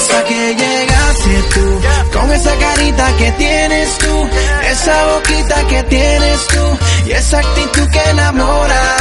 Hasta 0.00 0.24
que 0.24 0.54
llegaste 0.54 1.42
tú, 1.54 2.18
con 2.18 2.32
esa 2.32 2.54
carita 2.56 3.16
que 3.18 3.30
tienes 3.32 3.98
tú, 3.98 4.28
esa 4.70 5.06
boquita 5.12 5.66
que 5.68 5.82
tienes 5.84 6.46
tú, 6.48 6.78
y 7.06 7.12
esa 7.12 7.38
actitud 7.38 7.88
que 7.90 8.10
enamora. 8.10 8.96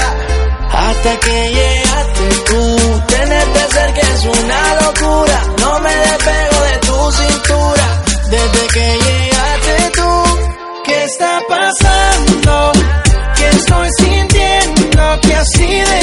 Hasta 0.71 1.19
que 1.19 1.51
llegaste 1.53 2.29
tú, 2.47 3.01
tenerte 3.07 3.59
cerca 3.71 4.01
es 4.01 4.25
una 4.25 4.81
locura, 4.81 5.41
no 5.61 5.79
me 5.79 5.95
despego 5.95 6.61
de 6.63 6.77
tu 6.85 7.11
cintura. 7.11 8.08
Desde 8.29 8.67
que 8.73 8.97
llegaste 9.05 9.91
tú, 9.95 10.23
¿qué 10.85 11.03
está 11.05 11.41
pasando? 11.49 12.71
¿Qué 13.35 13.47
estoy 13.47 13.89
sintiendo? 13.97 15.19
Que 15.21 15.33
así 15.33 15.67
de 15.67 15.99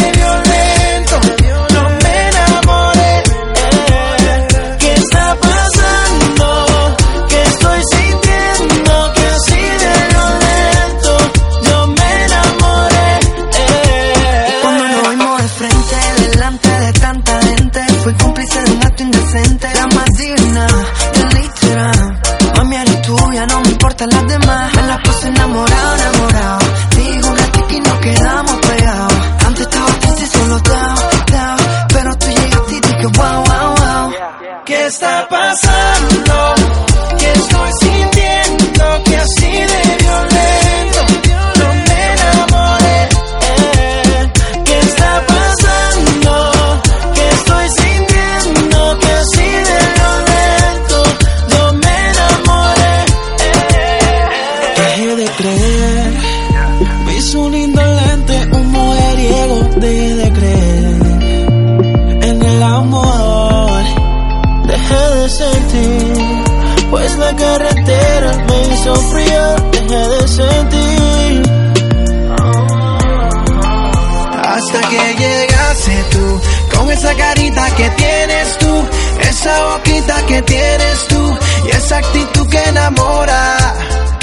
esa 79.47 79.65
boquita 79.65 80.27
que 80.27 80.43
tienes 80.43 81.07
tú, 81.09 81.39
y 81.67 81.71
esa 81.71 81.99
actitud 81.99 82.49
que 82.49 82.63
enamora. 82.65 83.57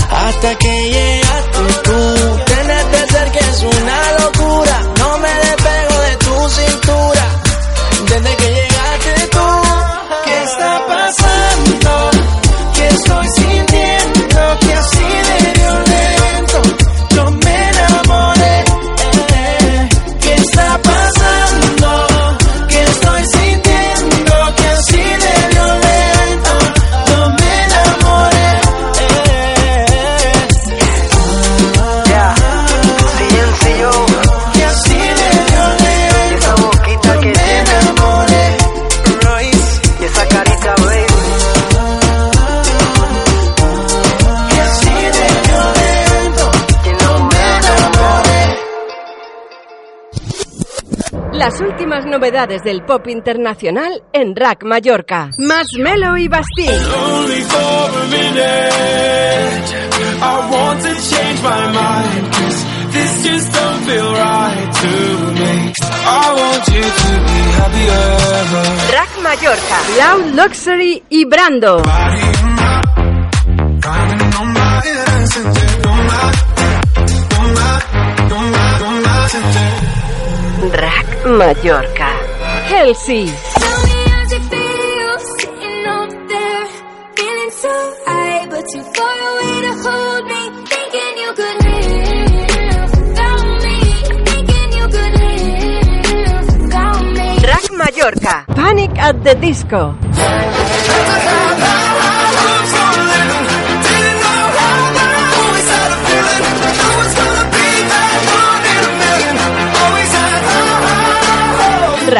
Hasta 0.09 0.55
que 0.55 0.89
llegaste 0.91 1.73
tú, 1.83 2.37
tenerte 2.45 2.97
cerca 3.09 3.39
es 3.39 3.63
una 3.63 4.11
locura, 4.19 4.62
Las 51.43 51.59
últimas 51.59 52.05
novedades 52.05 52.63
del 52.63 52.85
pop 52.85 53.05
internacional 53.09 54.01
en 54.13 54.33
Rack 54.33 54.63
Mallorca. 54.63 55.29
Marshmello 55.37 56.15
y 56.15 56.29
Bastille. 56.29 56.71
Rack 68.89 69.21
Mallorca, 69.21 69.81
Loud 69.97 70.35
Luxury 70.35 71.03
y 71.09 71.25
Brando. 71.25 71.83
Mallorca. 81.25 82.09
Helsi. 82.67 83.31
Rack 97.41 97.71
Mallorca. 97.71 98.45
Panic 98.53 98.97
at 98.97 99.23
the 99.23 99.35
Disco. 99.39 100.52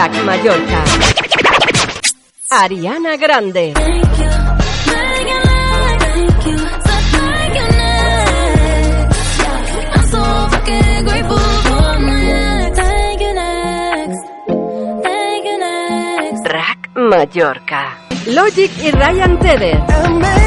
Isaac 0.04 0.24
Mallorca. 0.26 0.84
Ariana 2.50 3.16
Grande. 3.16 3.74
Rack 16.44 16.90
Mallorca. 16.96 17.98
Logic 18.28 18.72
y 18.82 18.92
Ryan 18.92 19.40
Tedder. 19.40 20.43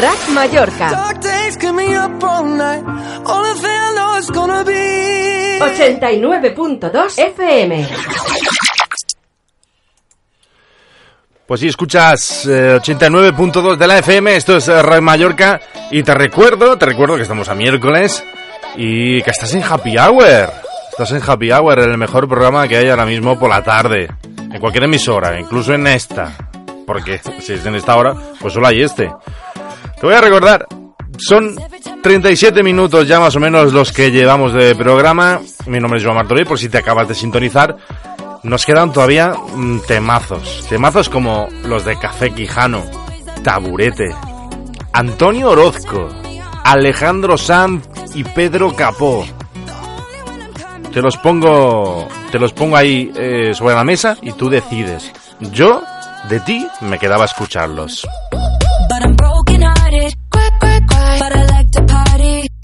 Rack 0.00 0.28
Mallorca. 0.30 0.88
89.2 5.60 7.18
FM. 7.18 7.86
Pues 11.46 11.60
si 11.60 11.68
escuchas 11.68 12.46
eh, 12.46 12.78
89.2 12.80 13.76
de 13.76 13.86
la 13.86 13.98
FM, 13.98 14.36
esto 14.36 14.56
es 14.56 14.68
eh, 14.68 14.80
Rack 14.80 15.02
Mallorca 15.02 15.60
y 15.90 16.02
te 16.02 16.14
recuerdo, 16.14 16.78
te 16.78 16.86
recuerdo 16.86 17.16
que 17.16 17.22
estamos 17.22 17.50
a 17.50 17.54
miércoles 17.54 18.24
y 18.76 19.20
que 19.20 19.30
estás 19.30 19.52
en 19.52 19.62
Happy 19.62 19.98
Hour. 19.98 20.50
Estás 20.92 21.12
en 21.12 21.20
Happy 21.28 21.52
Hour, 21.52 21.78
el 21.78 21.98
mejor 21.98 22.26
programa 22.26 22.66
que 22.66 22.78
hay 22.78 22.88
ahora 22.88 23.04
mismo 23.04 23.38
por 23.38 23.50
la 23.50 23.62
tarde, 23.62 24.08
en 24.50 24.60
cualquier 24.60 24.84
emisora, 24.84 25.38
incluso 25.38 25.74
en 25.74 25.86
esta, 25.88 26.32
porque 26.86 27.20
si 27.40 27.52
es 27.52 27.66
en 27.66 27.74
esta 27.74 27.96
hora, 27.96 28.14
pues 28.40 28.54
solo 28.54 28.66
hay 28.66 28.80
este. 28.82 29.12
Te 30.00 30.06
voy 30.06 30.14
a 30.14 30.20
recordar, 30.22 30.66
son 31.18 31.54
37 32.02 32.62
minutos 32.62 33.06
ya 33.06 33.20
más 33.20 33.36
o 33.36 33.40
menos 33.40 33.74
los 33.74 33.92
que 33.92 34.10
llevamos 34.10 34.54
de 34.54 34.74
programa. 34.74 35.42
Mi 35.66 35.78
nombre 35.78 35.98
es 35.98 36.04
Joan 36.04 36.16
Martorell, 36.16 36.46
por 36.46 36.58
si 36.58 36.70
te 36.70 36.78
acabas 36.78 37.06
de 37.06 37.14
sintonizar. 37.14 37.76
Nos 38.42 38.64
quedan 38.64 38.94
todavía 38.94 39.34
mm, 39.54 39.80
temazos. 39.80 40.66
Temazos 40.70 41.10
como 41.10 41.48
los 41.64 41.84
de 41.84 41.98
Café 41.98 42.30
Quijano, 42.30 42.82
Taburete, 43.44 44.08
Antonio 44.94 45.50
Orozco, 45.50 46.08
Alejandro 46.64 47.36
Sanz 47.36 47.86
y 48.14 48.24
Pedro 48.24 48.74
Capó. 48.74 49.26
Te 50.94 51.02
los 51.02 51.18
pongo, 51.18 52.08
te 52.32 52.38
los 52.38 52.54
pongo 52.54 52.78
ahí 52.78 53.12
eh, 53.14 53.52
sobre 53.52 53.74
la 53.74 53.84
mesa 53.84 54.16
y 54.22 54.32
tú 54.32 54.48
decides. 54.48 55.12
Yo, 55.40 55.82
de 56.30 56.40
ti, 56.40 56.66
me 56.80 56.98
quedaba 56.98 57.24
a 57.24 57.26
escucharlos. 57.26 58.08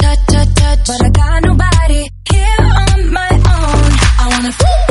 touch, 0.07 0.27
touch, 0.27 0.55
touch, 0.55 0.87
but 0.87 1.05
I 1.05 1.11
got 1.11 1.43
nobody 1.43 2.09
here 2.31 2.61
on 2.61 3.13
my 3.13 3.31
own. 3.31 3.91
I 4.19 4.29
wanna. 4.31 4.86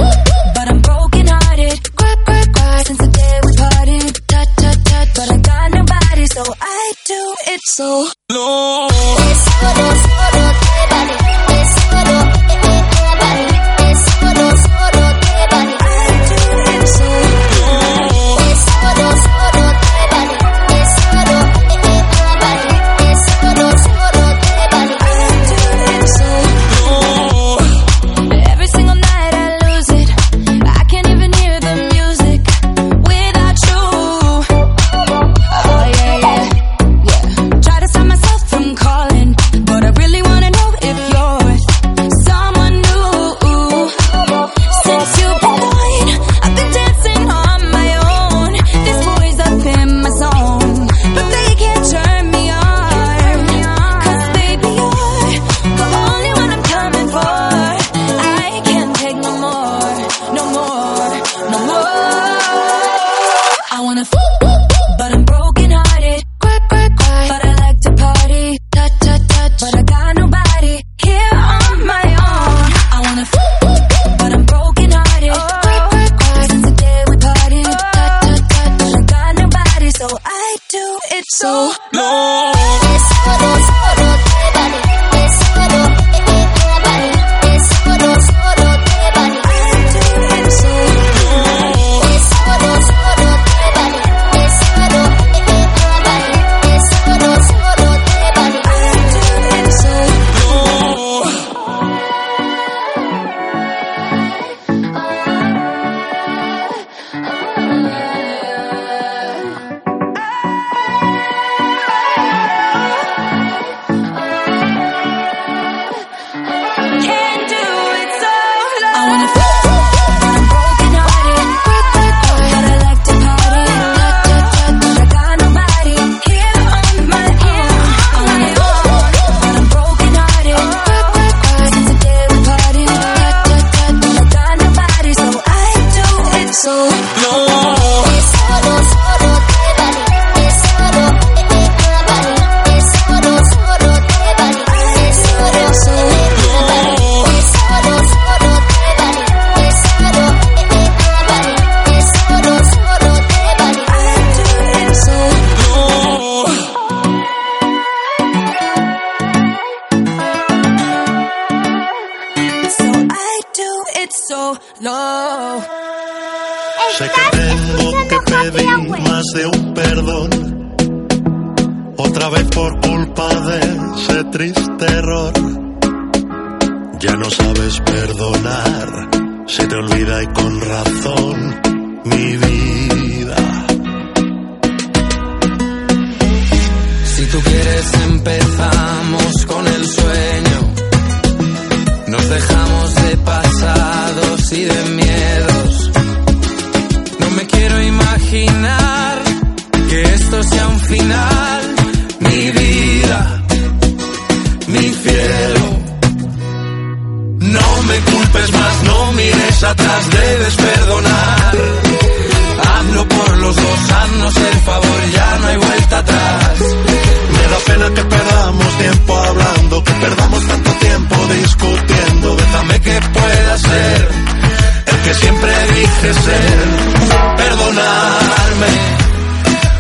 Perdonarme, 226.06 226.22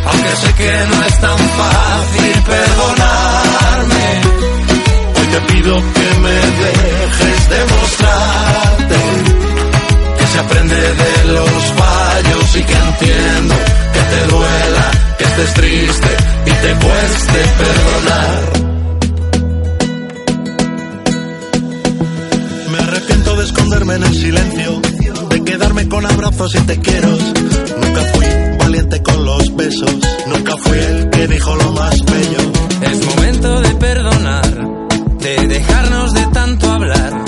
aunque 0.07 0.35
sé 0.37 0.53
que 0.55 0.71
no 0.89 1.03
es 1.05 1.21
tan 1.21 1.37
fácil 1.37 2.43
perdonarme. 2.47 4.21
Hoy 5.15 5.27
te 5.27 5.39
pido 5.53 5.75
que 5.93 6.19
me 6.21 6.33
dejes 6.33 7.49
demostrarte 7.49 8.95
que 10.17 10.27
se 10.27 10.39
aprende 10.39 10.75
de 10.75 11.25
los 11.25 11.63
fallos 11.77 12.55
y 12.55 12.63
que 12.63 12.73
entiendo 12.73 13.54
abrazos 26.35 26.55
y 26.55 26.65
te 26.65 26.79
quiero. 26.79 27.09
Nunca 27.09 28.01
fui 28.13 28.25
valiente 28.59 29.01
con 29.03 29.25
los 29.25 29.55
besos, 29.55 29.91
nunca 30.27 30.57
fui 30.57 30.77
el 30.77 31.09
que 31.09 31.27
dijo 31.27 31.55
lo 31.55 31.71
más 31.71 31.95
bello. 32.05 32.51
Es 32.81 33.05
momento 33.05 33.61
de 33.61 33.75
perdonar, 33.75 34.67
de 35.19 35.47
dejarnos 35.47 36.13
de 36.13 36.25
tanto 36.27 36.71
hablar, 36.71 37.25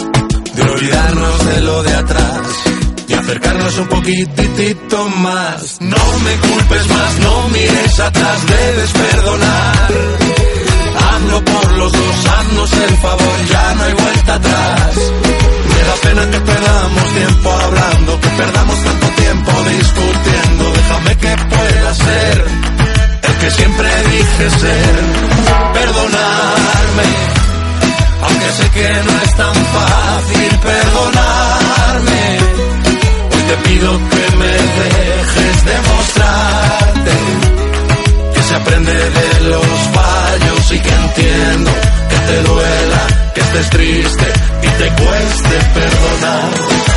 de 0.55 0.61
olvidarnos 0.61 1.45
de 1.45 1.61
lo 1.61 1.83
de 1.83 1.93
atrás 1.93 2.47
y 3.07 3.13
acercarnos 3.13 3.77
un 3.77 3.87
poquitito 3.87 5.09
más. 5.09 5.77
No 5.81 6.19
me 6.23 6.35
culpes 6.47 6.87
más, 6.89 7.19
no 7.19 7.49
mires 7.49 7.99
atrás, 7.99 8.47
debes 8.47 8.91
perdonar. 8.91 9.91
Hazlo 10.97 11.45
por 11.45 11.71
los 11.77 11.91
dos, 11.91 12.25
haznos 12.25 12.73
el 12.73 12.97
favor, 12.97 13.45
ya 13.49 13.73
no 13.75 13.83
hay 13.83 13.93
vuelta 13.93 14.33
atrás. 14.35 14.95
Me 15.69 15.83
da 15.83 15.95
pena 16.01 16.31
que 16.31 16.39
perdamos 16.39 17.13
tiempo 17.13 17.51
hablando, 17.51 18.19
que 18.19 18.29
perdamos 18.29 18.86
tiempo 19.27 19.51
discutiendo. 19.51 20.63
Déjame 20.73 21.17
que 21.17 21.35
pueda 21.55 21.93
ser 21.93 22.45
el 23.27 23.35
que 23.41 23.51
siempre 23.51 23.89
dije 24.11 24.49
ser. 24.61 24.95
Perdonarme, 25.73 27.09
aunque 28.25 28.49
sé 28.57 28.69
que 28.77 28.89
no 29.07 29.13
es 29.25 29.33
tan 29.35 29.55
fácil 29.75 30.49
perdonarme. 30.71 32.23
Hoy 33.31 33.43
te 33.49 33.57
pido 33.67 33.89
que 34.13 34.25
me 34.41 34.53
dejes 34.81 35.55
demostrarte 35.73 37.15
que 38.33 38.41
se 38.43 38.55
aprende 38.55 38.93
de 39.19 39.29
los 39.51 39.77
fallos 39.95 40.71
y 40.71 40.79
que 40.79 40.93
entiendo 41.03 41.71
que 42.09 42.17
te 42.29 42.43
duela, 42.43 43.01
que 43.33 43.41
estés 43.41 43.69
triste 43.71 44.27
y 44.63 44.67
te 44.79 44.87
cueste 45.03 45.55
perdonar. 45.73 46.96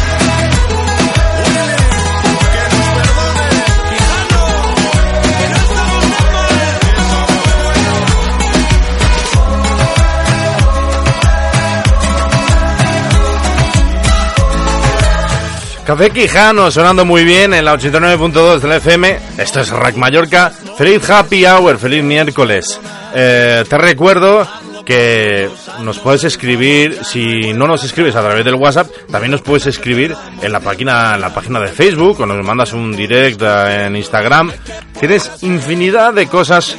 Café 15.91 16.11
Quijano 16.11 16.71
sonando 16.71 17.05
muy 17.05 17.25
bien 17.25 17.53
en 17.53 17.65
la 17.65 17.75
89.2 17.75 18.61
del 18.61 18.73
FM. 18.75 19.19
Esto 19.39 19.59
es 19.59 19.71
Rack 19.71 19.97
Mallorca. 19.97 20.53
Feliz 20.79 21.11
Happy 21.11 21.45
Hour, 21.45 21.79
feliz 21.79 22.05
miércoles. 22.05 22.81
Eh, 23.13 23.65
te 23.69 23.77
recuerdo 23.77 24.47
que 24.85 25.51
nos 25.81 25.99
puedes 25.99 26.23
escribir, 26.23 27.05
si 27.05 27.53
no 27.55 27.67
nos 27.67 27.83
escribes 27.83 28.15
a 28.15 28.21
través 28.21 28.45
del 28.45 28.55
WhatsApp, 28.55 28.87
también 29.11 29.33
nos 29.33 29.43
puedes 29.43 29.67
escribir 29.67 30.15
en 30.41 30.53
la 30.53 30.61
página, 30.61 31.17
en 31.17 31.23
la 31.23 31.35
página 31.35 31.59
de 31.59 31.67
Facebook 31.67 32.21
o 32.21 32.27
nos 32.27 32.47
mandas 32.47 32.73
un 32.73 32.95
direct 32.95 33.43
en 33.43 33.97
Instagram. 33.97 34.53
Tienes 35.01 35.43
infinidad 35.43 36.15
de 36.15 36.29
cosas 36.29 36.77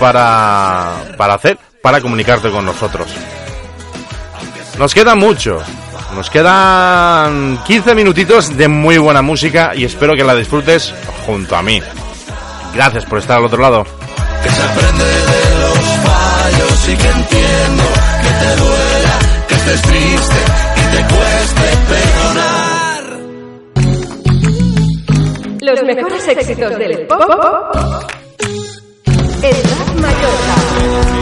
para, 0.00 0.94
para 1.16 1.34
hacer, 1.34 1.56
para 1.80 2.00
comunicarte 2.00 2.50
con 2.50 2.66
nosotros. 2.66 3.06
Nos 4.80 4.92
queda 4.92 5.14
mucho. 5.14 5.62
Nos 6.14 6.30
quedan 6.30 7.58
15 7.64 7.94
minutitos 7.94 8.56
de 8.56 8.68
muy 8.68 8.98
buena 8.98 9.22
música 9.22 9.72
y 9.74 9.84
espero 9.84 10.16
que 10.16 10.24
la 10.24 10.34
disfrutes 10.34 10.94
junto 11.26 11.54
a 11.54 11.62
mí. 11.62 11.80
Gracias 12.74 13.04
por 13.04 13.18
estar 13.18 13.38
al 13.38 13.44
otro 13.44 13.60
lado. 13.60 13.84
que 14.42 14.50
se 14.50 14.62
aprende 14.62 15.04
de 15.04 15.58
los 15.60 15.78
fallos 15.78 16.88
y 16.88 16.96
que 16.96 17.08
entiendo 17.08 17.84
que 18.22 18.30
te 18.44 18.56
duela, 18.56 19.18
que 19.48 19.54
estés 19.54 19.82
triste 19.82 20.40
y 20.76 20.80
te 20.96 21.02
cueste 21.14 21.66
perdonar. 21.88 23.04
Los 25.60 25.82
mejores 25.84 26.28
éxitos 26.28 26.78
del 26.78 27.06
pop 27.06 27.20
en 29.42 29.56
Rap 29.70 29.94
Mallorca. 30.00 31.17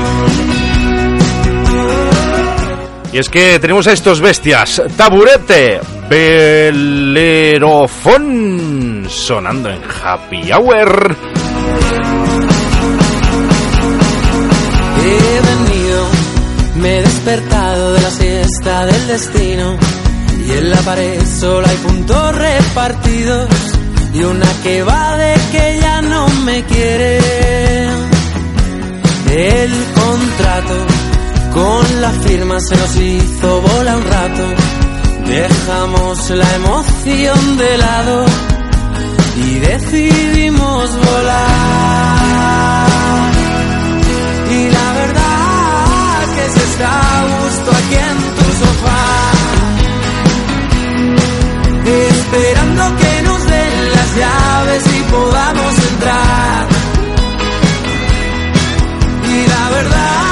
Y 3.17 3.19
es 3.19 3.31
que 3.31 3.59
tenemos 3.59 3.87
a 3.87 3.93
estos 3.93 4.21
bestias. 4.21 4.83
Taburete, 4.95 5.81
Belerofón, 6.07 7.07
sonando 9.09 9.71
en 9.71 9.81
Happy 10.05 10.53
Hour. 10.53 11.17
He 15.01 15.41
venido, 15.41 16.07
me 16.75 16.99
he 16.99 17.03
despertado 17.03 17.95
de 17.95 18.03
la 18.03 18.11
siesta 18.11 18.85
del 18.85 19.07
destino. 19.07 19.79
Y 20.47 20.53
en 20.53 20.69
la 20.69 20.81
pared 20.83 21.23
solo 21.41 21.67
hay 21.67 21.77
puntos 21.79 22.35
repartidos. 22.37 23.49
Y 24.13 24.25
una 24.25 24.53
que 24.63 24.83
va 24.83 25.17
de 25.17 25.41
que 25.53 25.79
ya 25.81 26.03
no 26.03 26.29
me 26.45 26.63
quiere. 26.65 27.19
El 29.31 29.73
contrato 29.95 31.06
con 31.57 32.01
la 32.03 32.11
firma 32.11 32.61
se 32.61 32.77
nos 32.77 32.97
hizo 32.97 33.63
bola 33.63 33.97
un 33.97 34.05
rato. 34.05 34.45
Dejamos 35.27 36.31
la 36.31 36.55
emoción 36.55 37.57
de 37.57 37.79
lado 37.79 38.27
y 39.45 39.59
decidimos 39.71 40.85
volar. 41.07 42.07
Y 44.59 44.61
la 44.77 44.89
verdad 45.01 46.19
que 46.37 46.45
se 46.55 46.63
está 46.71 46.91
a 46.91 47.25
aquí 47.81 47.97
en 48.11 48.19
tu 48.37 48.47
sofá. 48.63 49.07
Esperando 52.11 52.83
que 53.01 53.13
nos 53.23 53.41
den 53.53 53.75
las 53.97 54.11
llaves 54.21 54.83
y 54.99 55.01
podamos 55.15 55.73
entrar. 55.91 56.67
Y 59.35 59.39
la 59.49 59.71
verdad 59.71 60.26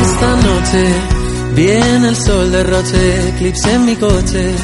Esta 0.00 0.36
noche 0.36 1.22
Viene 1.54 2.08
el 2.08 2.16
sol 2.16 2.50
derroche, 2.50 3.28
eclipse 3.28 3.74
en 3.74 3.84
mi 3.84 3.94
coche. 3.96 4.54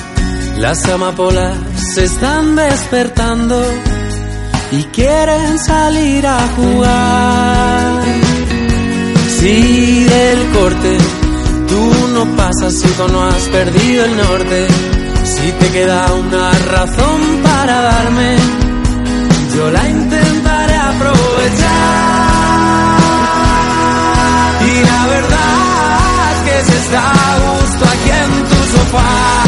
Las 0.56 0.88
amapolas 0.88 1.56
se 1.94 2.04
están 2.04 2.56
despertando 2.56 3.62
y 4.72 4.84
quieren 4.84 5.58
salir 5.58 6.26
a 6.26 6.48
jugar. 6.56 8.27
Si 9.40 10.04
del 10.04 10.50
corte 10.50 10.98
tú 11.68 11.92
no 12.14 12.36
pasas 12.36 12.74
si 12.74 12.88
tú 12.88 13.08
no 13.08 13.22
has 13.22 13.42
perdido 13.48 14.04
el 14.04 14.16
norte, 14.16 14.66
si 15.24 15.52
te 15.52 15.70
queda 15.70 16.12
una 16.12 16.50
razón 16.74 17.20
para 17.42 17.80
darme, 17.82 18.36
yo 19.54 19.70
la 19.70 19.88
intentaré 19.88 20.76
aprovechar. 20.76 21.68
Y 24.70 24.74
la 24.90 25.06
verdad 25.06 26.32
es 26.32 26.38
que 26.46 26.72
se 26.72 26.78
está 26.78 27.10
a 27.10 27.38
gusto 27.38 27.84
aquí 27.84 28.10
en 28.10 28.32
tu 28.48 28.58
sofá. 28.76 29.38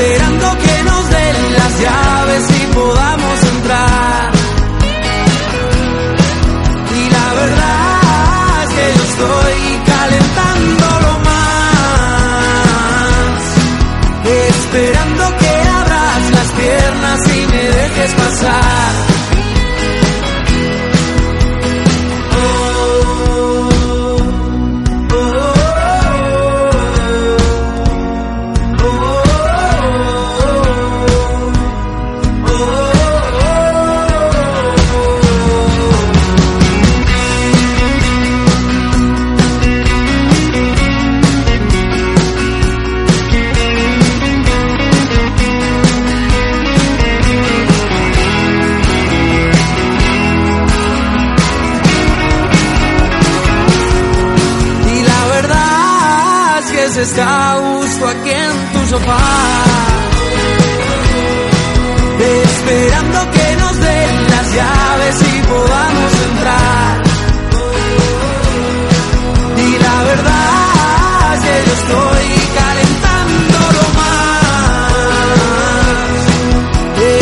Esperando 0.00 0.46
que 0.58 0.84
nos 0.84 1.10
den 1.10 1.52
las 1.52 1.80
llaves 1.80 2.44
y 2.50 2.74
podamos 2.74 3.19
está 57.02 57.52
a 57.52 57.58
gusto 57.58 58.08
aquí 58.08 58.30
en 58.30 58.72
tu 58.72 58.86
sofá. 58.86 59.18
Esperando 62.20 63.30
que 63.30 63.56
nos 63.56 63.80
den 63.80 64.30
las 64.30 64.54
llaves 64.54 65.16
y 65.22 65.42
podamos 65.42 66.12
entrar. 66.30 67.02
Y 69.56 69.78
la 69.86 70.02
verdad 70.10 71.34
es 71.34 71.40
que 71.44 71.54
yo 71.66 71.72
estoy 71.80 72.28
calentándolo 72.60 73.82
más. 74.00 75.00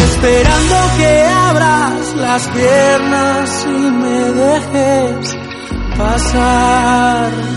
Esperando 0.03 0.77
que 0.99 1.11
abras 1.51 2.15
las 2.17 2.43
piernas 2.49 3.67
y 3.67 3.91
me 4.03 4.19
dejes 4.43 5.37
pasar. 5.97 7.48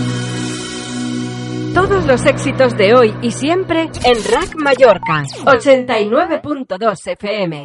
Todos 1.74 2.04
los 2.06 2.26
éxitos 2.26 2.76
de 2.76 2.94
hoy 2.94 3.14
y 3.22 3.30
siempre 3.30 3.90
en 4.04 4.24
Rack 4.30 4.56
Mallorca 4.56 5.24
89.2 5.46 7.12
FM. 7.12 7.64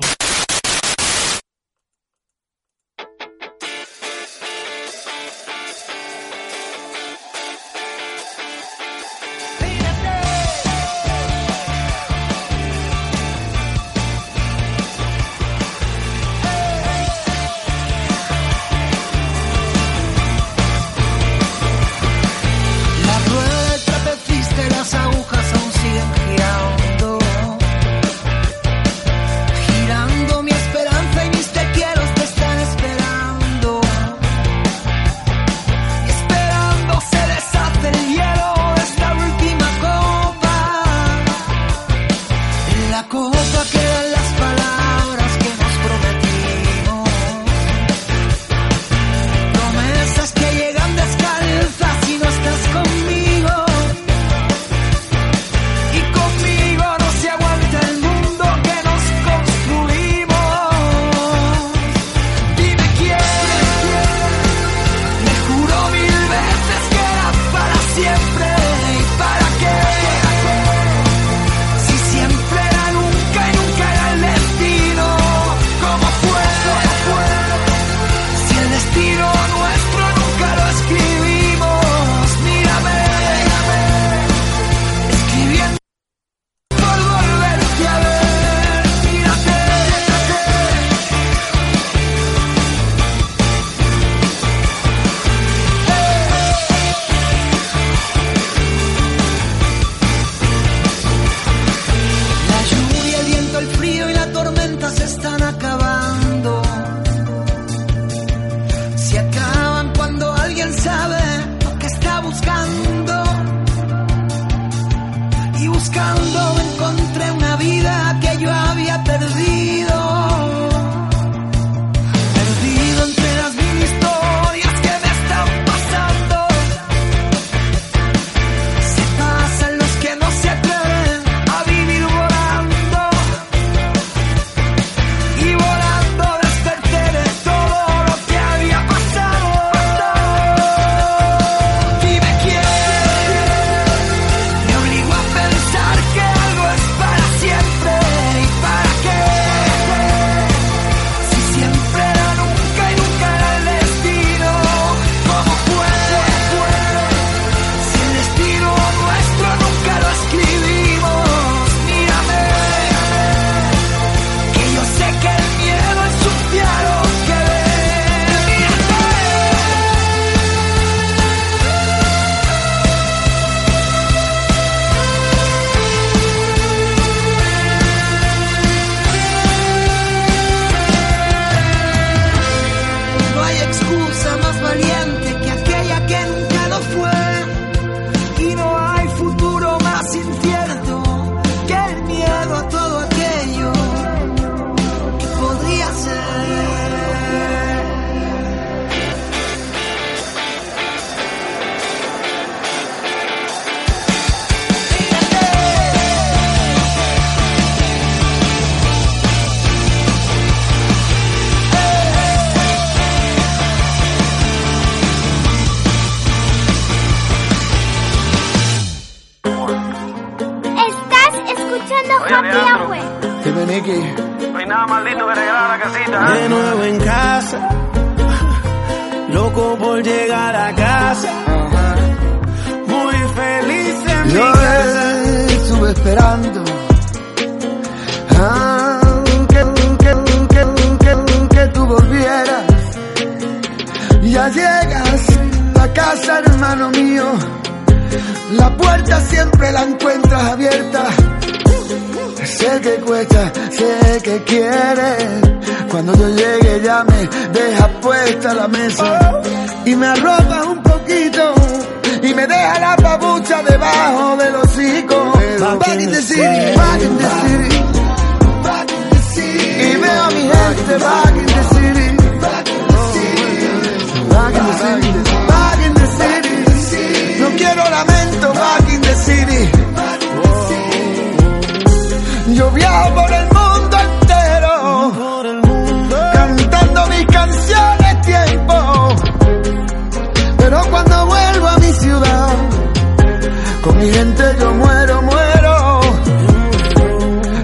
Mi 293.98 294.12
gente 294.12 294.44
yo 294.60 294.74
muero, 294.74 295.22
muero. 295.22 296.02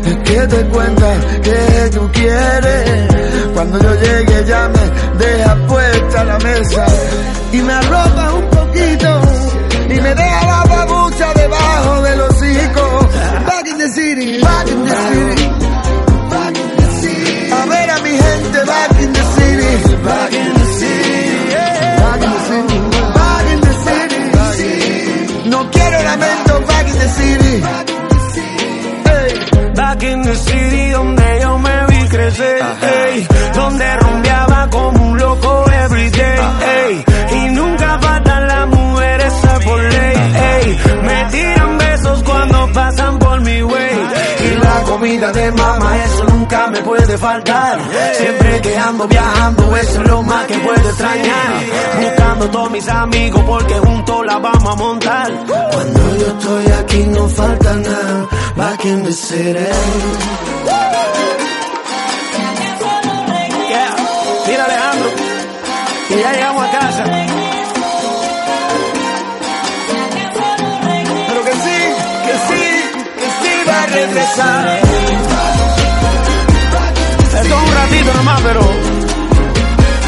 Es 0.06 0.18
que 0.30 0.48
te 0.48 0.66
cuentas 0.68 1.18
que 1.44 1.90
tú 1.94 2.12
quieres. 2.12 3.54
Cuando 3.54 3.80
yo 3.80 3.94
llegue 3.96 4.46
ya 4.46 4.70
me 4.70 5.24
deja 5.26 5.56
puesta 5.68 6.24
la 6.24 6.38
mesa 6.40 6.86
y 7.52 7.62
me 7.62 7.74
arropa 7.74 8.23
back 27.14 27.90
in 27.90 28.08
the 28.08 28.20
city. 28.34 29.74
Back 29.76 30.04
in 30.04 30.22
the 30.22 30.36
city 30.36 30.92
donde 30.92 31.40
yo 31.42 31.58
me 31.60 31.86
vi 31.90 32.08
crecer, 32.10 32.58
ey, 32.82 33.28
donde 33.56 33.98
rumbeaba 33.98 34.70
como 34.70 35.04
un 35.10 35.18
loco 35.18 35.66
everyday, 35.72 36.40
ey, 36.78 37.06
y 37.32 37.50
nunca 37.52 38.00
faltan 38.00 38.48
las 38.48 38.68
mujeres 38.68 39.34
a 39.46 39.60
por 39.60 39.82
ley, 39.82 40.16
ey, 40.54 40.80
me 41.04 41.26
tiran 41.32 41.78
besos 41.78 42.24
cuando 42.24 42.72
pasan 42.74 43.20
por 43.20 43.42
mi 43.42 43.64
way, 43.64 44.08
y 44.46 44.56
la 44.64 44.82
comida 44.84 45.32
de 45.32 45.52
mamá 45.52 45.98
eso 46.06 46.33
nunca 46.44 46.68
me 46.68 46.82
puede 46.82 47.18
faltar, 47.18 47.80
siempre 48.18 48.62
que 48.62 48.78
ando 48.78 49.08
viajando 49.08 49.78
eso 49.78 50.02
es 50.02 50.10
lo 50.10 50.22
más 50.24 50.46
que 50.46 50.58
puedo 50.60 50.90
extrañar, 50.90 51.54
buscando 52.02 52.50
todos 52.50 52.72
mis 52.72 52.88
amigos 52.90 53.42
porque 53.48 53.74
juntos 53.76 54.26
la 54.26 54.40
vamos 54.40 54.74
a 54.74 54.76
montar, 54.76 55.32
Cuando 55.72 56.18
yo 56.18 56.28
estoy 56.28 56.66
aquí 56.82 56.98
no 57.08 57.30
falta 57.30 57.74
nada, 57.76 58.28
back 58.58 58.86
in 58.86 59.04
the 59.04 59.14
city. 59.14 59.60
Yeah. 63.70 63.96
Mira 64.48 64.66
Alejandro, 64.66 65.10
que 66.10 66.20
ya 66.20 66.34
llegamos 66.34 66.66
a 66.66 66.72
casa. 66.72 67.04
Pero 71.28 71.46
que 71.46 71.52
sí, 71.52 71.80
que 72.26 72.34
sí, 72.48 72.64
que 73.20 73.28
sí 73.40 73.70
va 73.70 73.84
a 73.84 73.86
regresar. 73.88 75.33
Ratito 78.04 78.18
nomás, 78.18 78.42
pero 78.42 78.62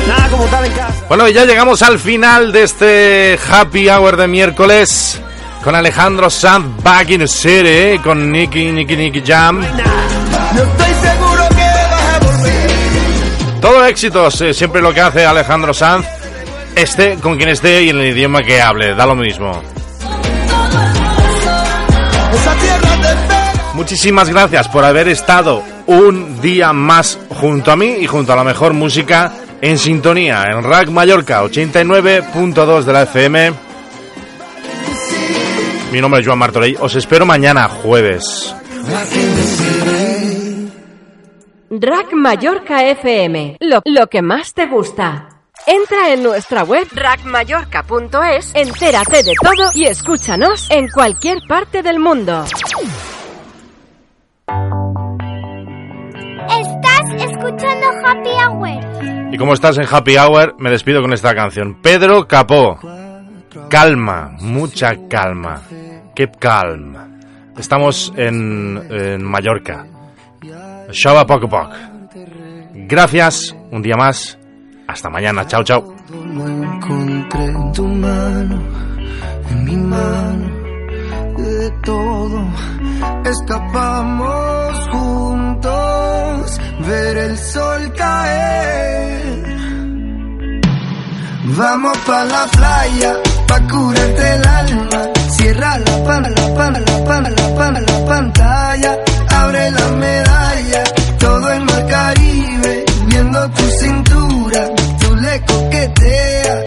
nada 0.08 0.30
como 0.30 0.46
estar 0.46 0.66
en 0.66 0.72
casa. 0.74 1.06
Bueno, 1.08 1.28
y 1.28 1.34
ya 1.34 1.46
llegamos 1.46 1.82
al 1.82 2.00
final 2.00 2.52
de 2.52 2.64
este 2.64 3.40
Happy 3.50 3.90
Hour 3.90 4.18
de 4.18 4.28
miércoles 4.28 5.22
con 5.64 5.76
Alejandro 5.76 6.30
Sanz 6.30 6.84
Back 6.84 7.12
in 7.12 7.20
the 7.20 7.28
City, 7.28 7.68
eh, 7.68 8.00
con 8.04 8.32
Nicky, 8.32 8.72
Nicky, 8.72 8.98
Nicky 8.98 9.24
Jam. 9.26 9.62
Yo 9.62 10.64
estoy 10.64 10.94
seguro 11.02 11.48
que 11.50 11.56
vas 11.56 12.16
a 12.16 12.20
volver. 12.20 13.62
Todo 13.62 13.86
éxitos, 13.86 14.42
eh, 14.42 14.54
siempre 14.54 14.82
lo 14.82 14.94
que 14.94 15.02
hace 15.02 15.26
Alejandro 15.26 15.74
Sanz, 15.74 16.06
esté 16.76 17.16
con 17.16 17.38
quien 17.38 17.50
esté 17.50 17.84
y 17.84 17.90
en 17.90 18.00
el 18.00 18.08
idioma 18.08 18.44
que 18.44 18.62
hable, 18.62 18.94
da 18.94 19.06
lo 19.06 19.16
mismo. 19.16 19.62
Muchísimas 23.74 24.30
gracias 24.30 24.68
por 24.70 24.86
haber 24.86 25.08
estado 25.10 25.75
un 25.88 26.42
día 26.42 26.74
más 26.74 27.20
junto 27.30 27.72
a 27.72 27.76
mí 27.76 27.98
y 28.00 28.08
junto 28.08 28.34
a 28.34 28.36
la 28.36 28.44
mejor 28.44 28.74
música 28.74 29.34
en 29.62 29.78
sintonía 29.78 30.44
en 30.50 30.64
Rack 30.64 30.90
Mallorca 30.90 31.44
89.2 31.44 32.84
de 32.84 32.94
la 32.94 33.04
FM. 33.04 33.54
Mi 35.92 36.02
nombre 36.02 36.22
es 36.22 36.28
Joan 36.28 36.40
Martorell. 36.40 36.78
Os 36.80 36.96
espero 36.96 37.26
mañana 37.26 37.68
jueves. 37.68 38.54
Rack 41.70 42.14
Mallorca 42.14 42.86
FM, 42.90 43.58
lo, 43.62 43.82
lo 43.86 44.08
que 44.08 44.22
más 44.22 44.54
te 44.54 44.68
gusta. 44.68 45.30
Entra 45.66 46.14
en 46.14 46.22
nuestra 46.22 46.64
web 46.64 46.88
rackmallorca.es, 46.92 48.52
entérate 48.54 49.24
de 49.24 49.34
todo 49.42 49.72
y 49.74 49.86
escúchanos 49.86 50.70
en 50.70 50.88
cualquier 50.90 51.40
parte 51.48 51.82
del 51.82 52.00
mundo. 52.00 52.46
Escuchando 57.30 57.86
Happy 58.06 58.30
Hour. 58.30 59.34
Y 59.34 59.38
como 59.38 59.54
estás 59.54 59.78
en 59.78 59.86
Happy 59.90 60.18
Hour, 60.18 60.56
me 60.60 60.70
despido 60.70 61.02
con 61.02 61.14
esta 61.14 61.34
canción. 61.36 61.82
Pedro 61.82 62.28
Capó. 62.28 62.78
Calma, 63.70 64.32
mucha 64.40 64.94
calma. 65.10 65.62
Keep 66.16 66.38
calm. 66.40 66.96
Estamos 67.58 68.14
en, 68.16 68.82
en 68.90 69.24
Mallorca. 69.24 69.86
Shaba 70.92 71.26
poco 71.26 71.48
poc. 71.50 71.74
Gracias, 72.74 73.56
un 73.72 73.82
día 73.82 73.96
más. 73.96 74.38
Hasta 74.88 75.10
mañana. 75.10 75.48
Chao, 75.48 75.64
chao. 75.64 75.96
No 76.10 76.48
encontré 76.48 77.54
tu 77.74 77.88
mano, 77.88 78.62
en 79.50 79.64
mi 79.66 79.76
mano, 79.76 80.48
de 81.38 81.72
todo. 81.84 82.46
Escapamos 83.26 84.90
juntos, 84.92 85.35
ver 86.88 87.18
el 87.18 87.38
sol 87.38 87.94
caer. 87.94 89.44
Vamos 91.58 91.98
pa' 92.00 92.26
la 92.26 92.46
playa, 92.48 93.14
pa' 93.48 93.60
curarte 93.68 94.34
el 94.36 94.48
alma. 94.48 95.02
Cierra 95.30 95.78
la 95.78 96.04
pan, 96.04 96.24
la 96.24 96.54
pan, 96.56 96.74
la 96.74 97.04
pan, 97.04 97.24
la 97.24 97.56
pan, 97.56 97.74
la 97.74 98.06
pantalla. 98.06 98.98
Abre 99.30 99.72
la 99.72 99.88
medalla, 99.90 100.84
todo 101.20 101.52
el 101.52 101.62
mar 101.66 101.86
Caribe, 101.88 102.86
viendo 103.08 103.50
tu 103.50 103.64
cintura. 103.80 104.70
Tú 105.00 105.16
le 105.16 105.42
coqueteas, 105.46 106.66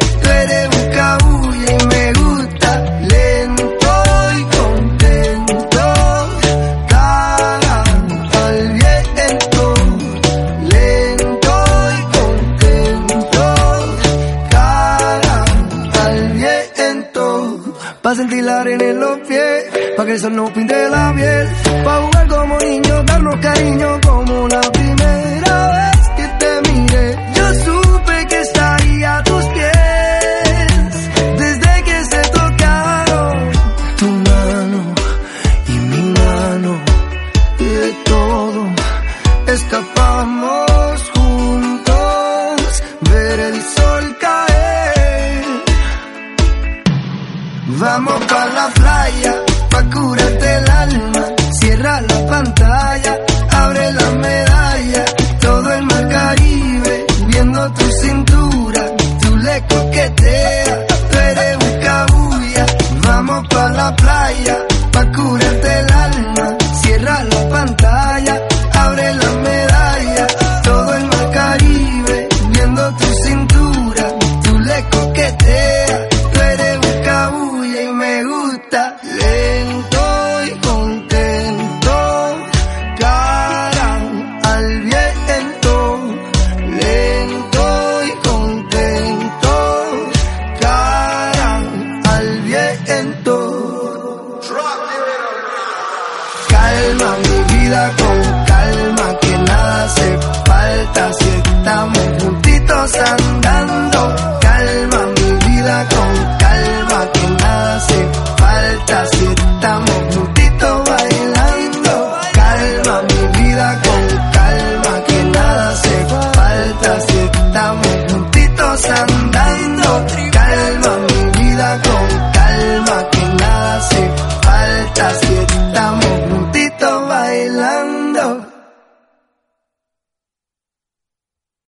pa' 19.98 20.04
que 20.06 20.12
el 20.12 20.20
sol 20.20 20.36
no 20.36 20.52
pinte 20.52 20.88
la 20.90 21.12
piel. 21.12 21.48
Pa' 21.84 22.00
jugar 22.02 22.17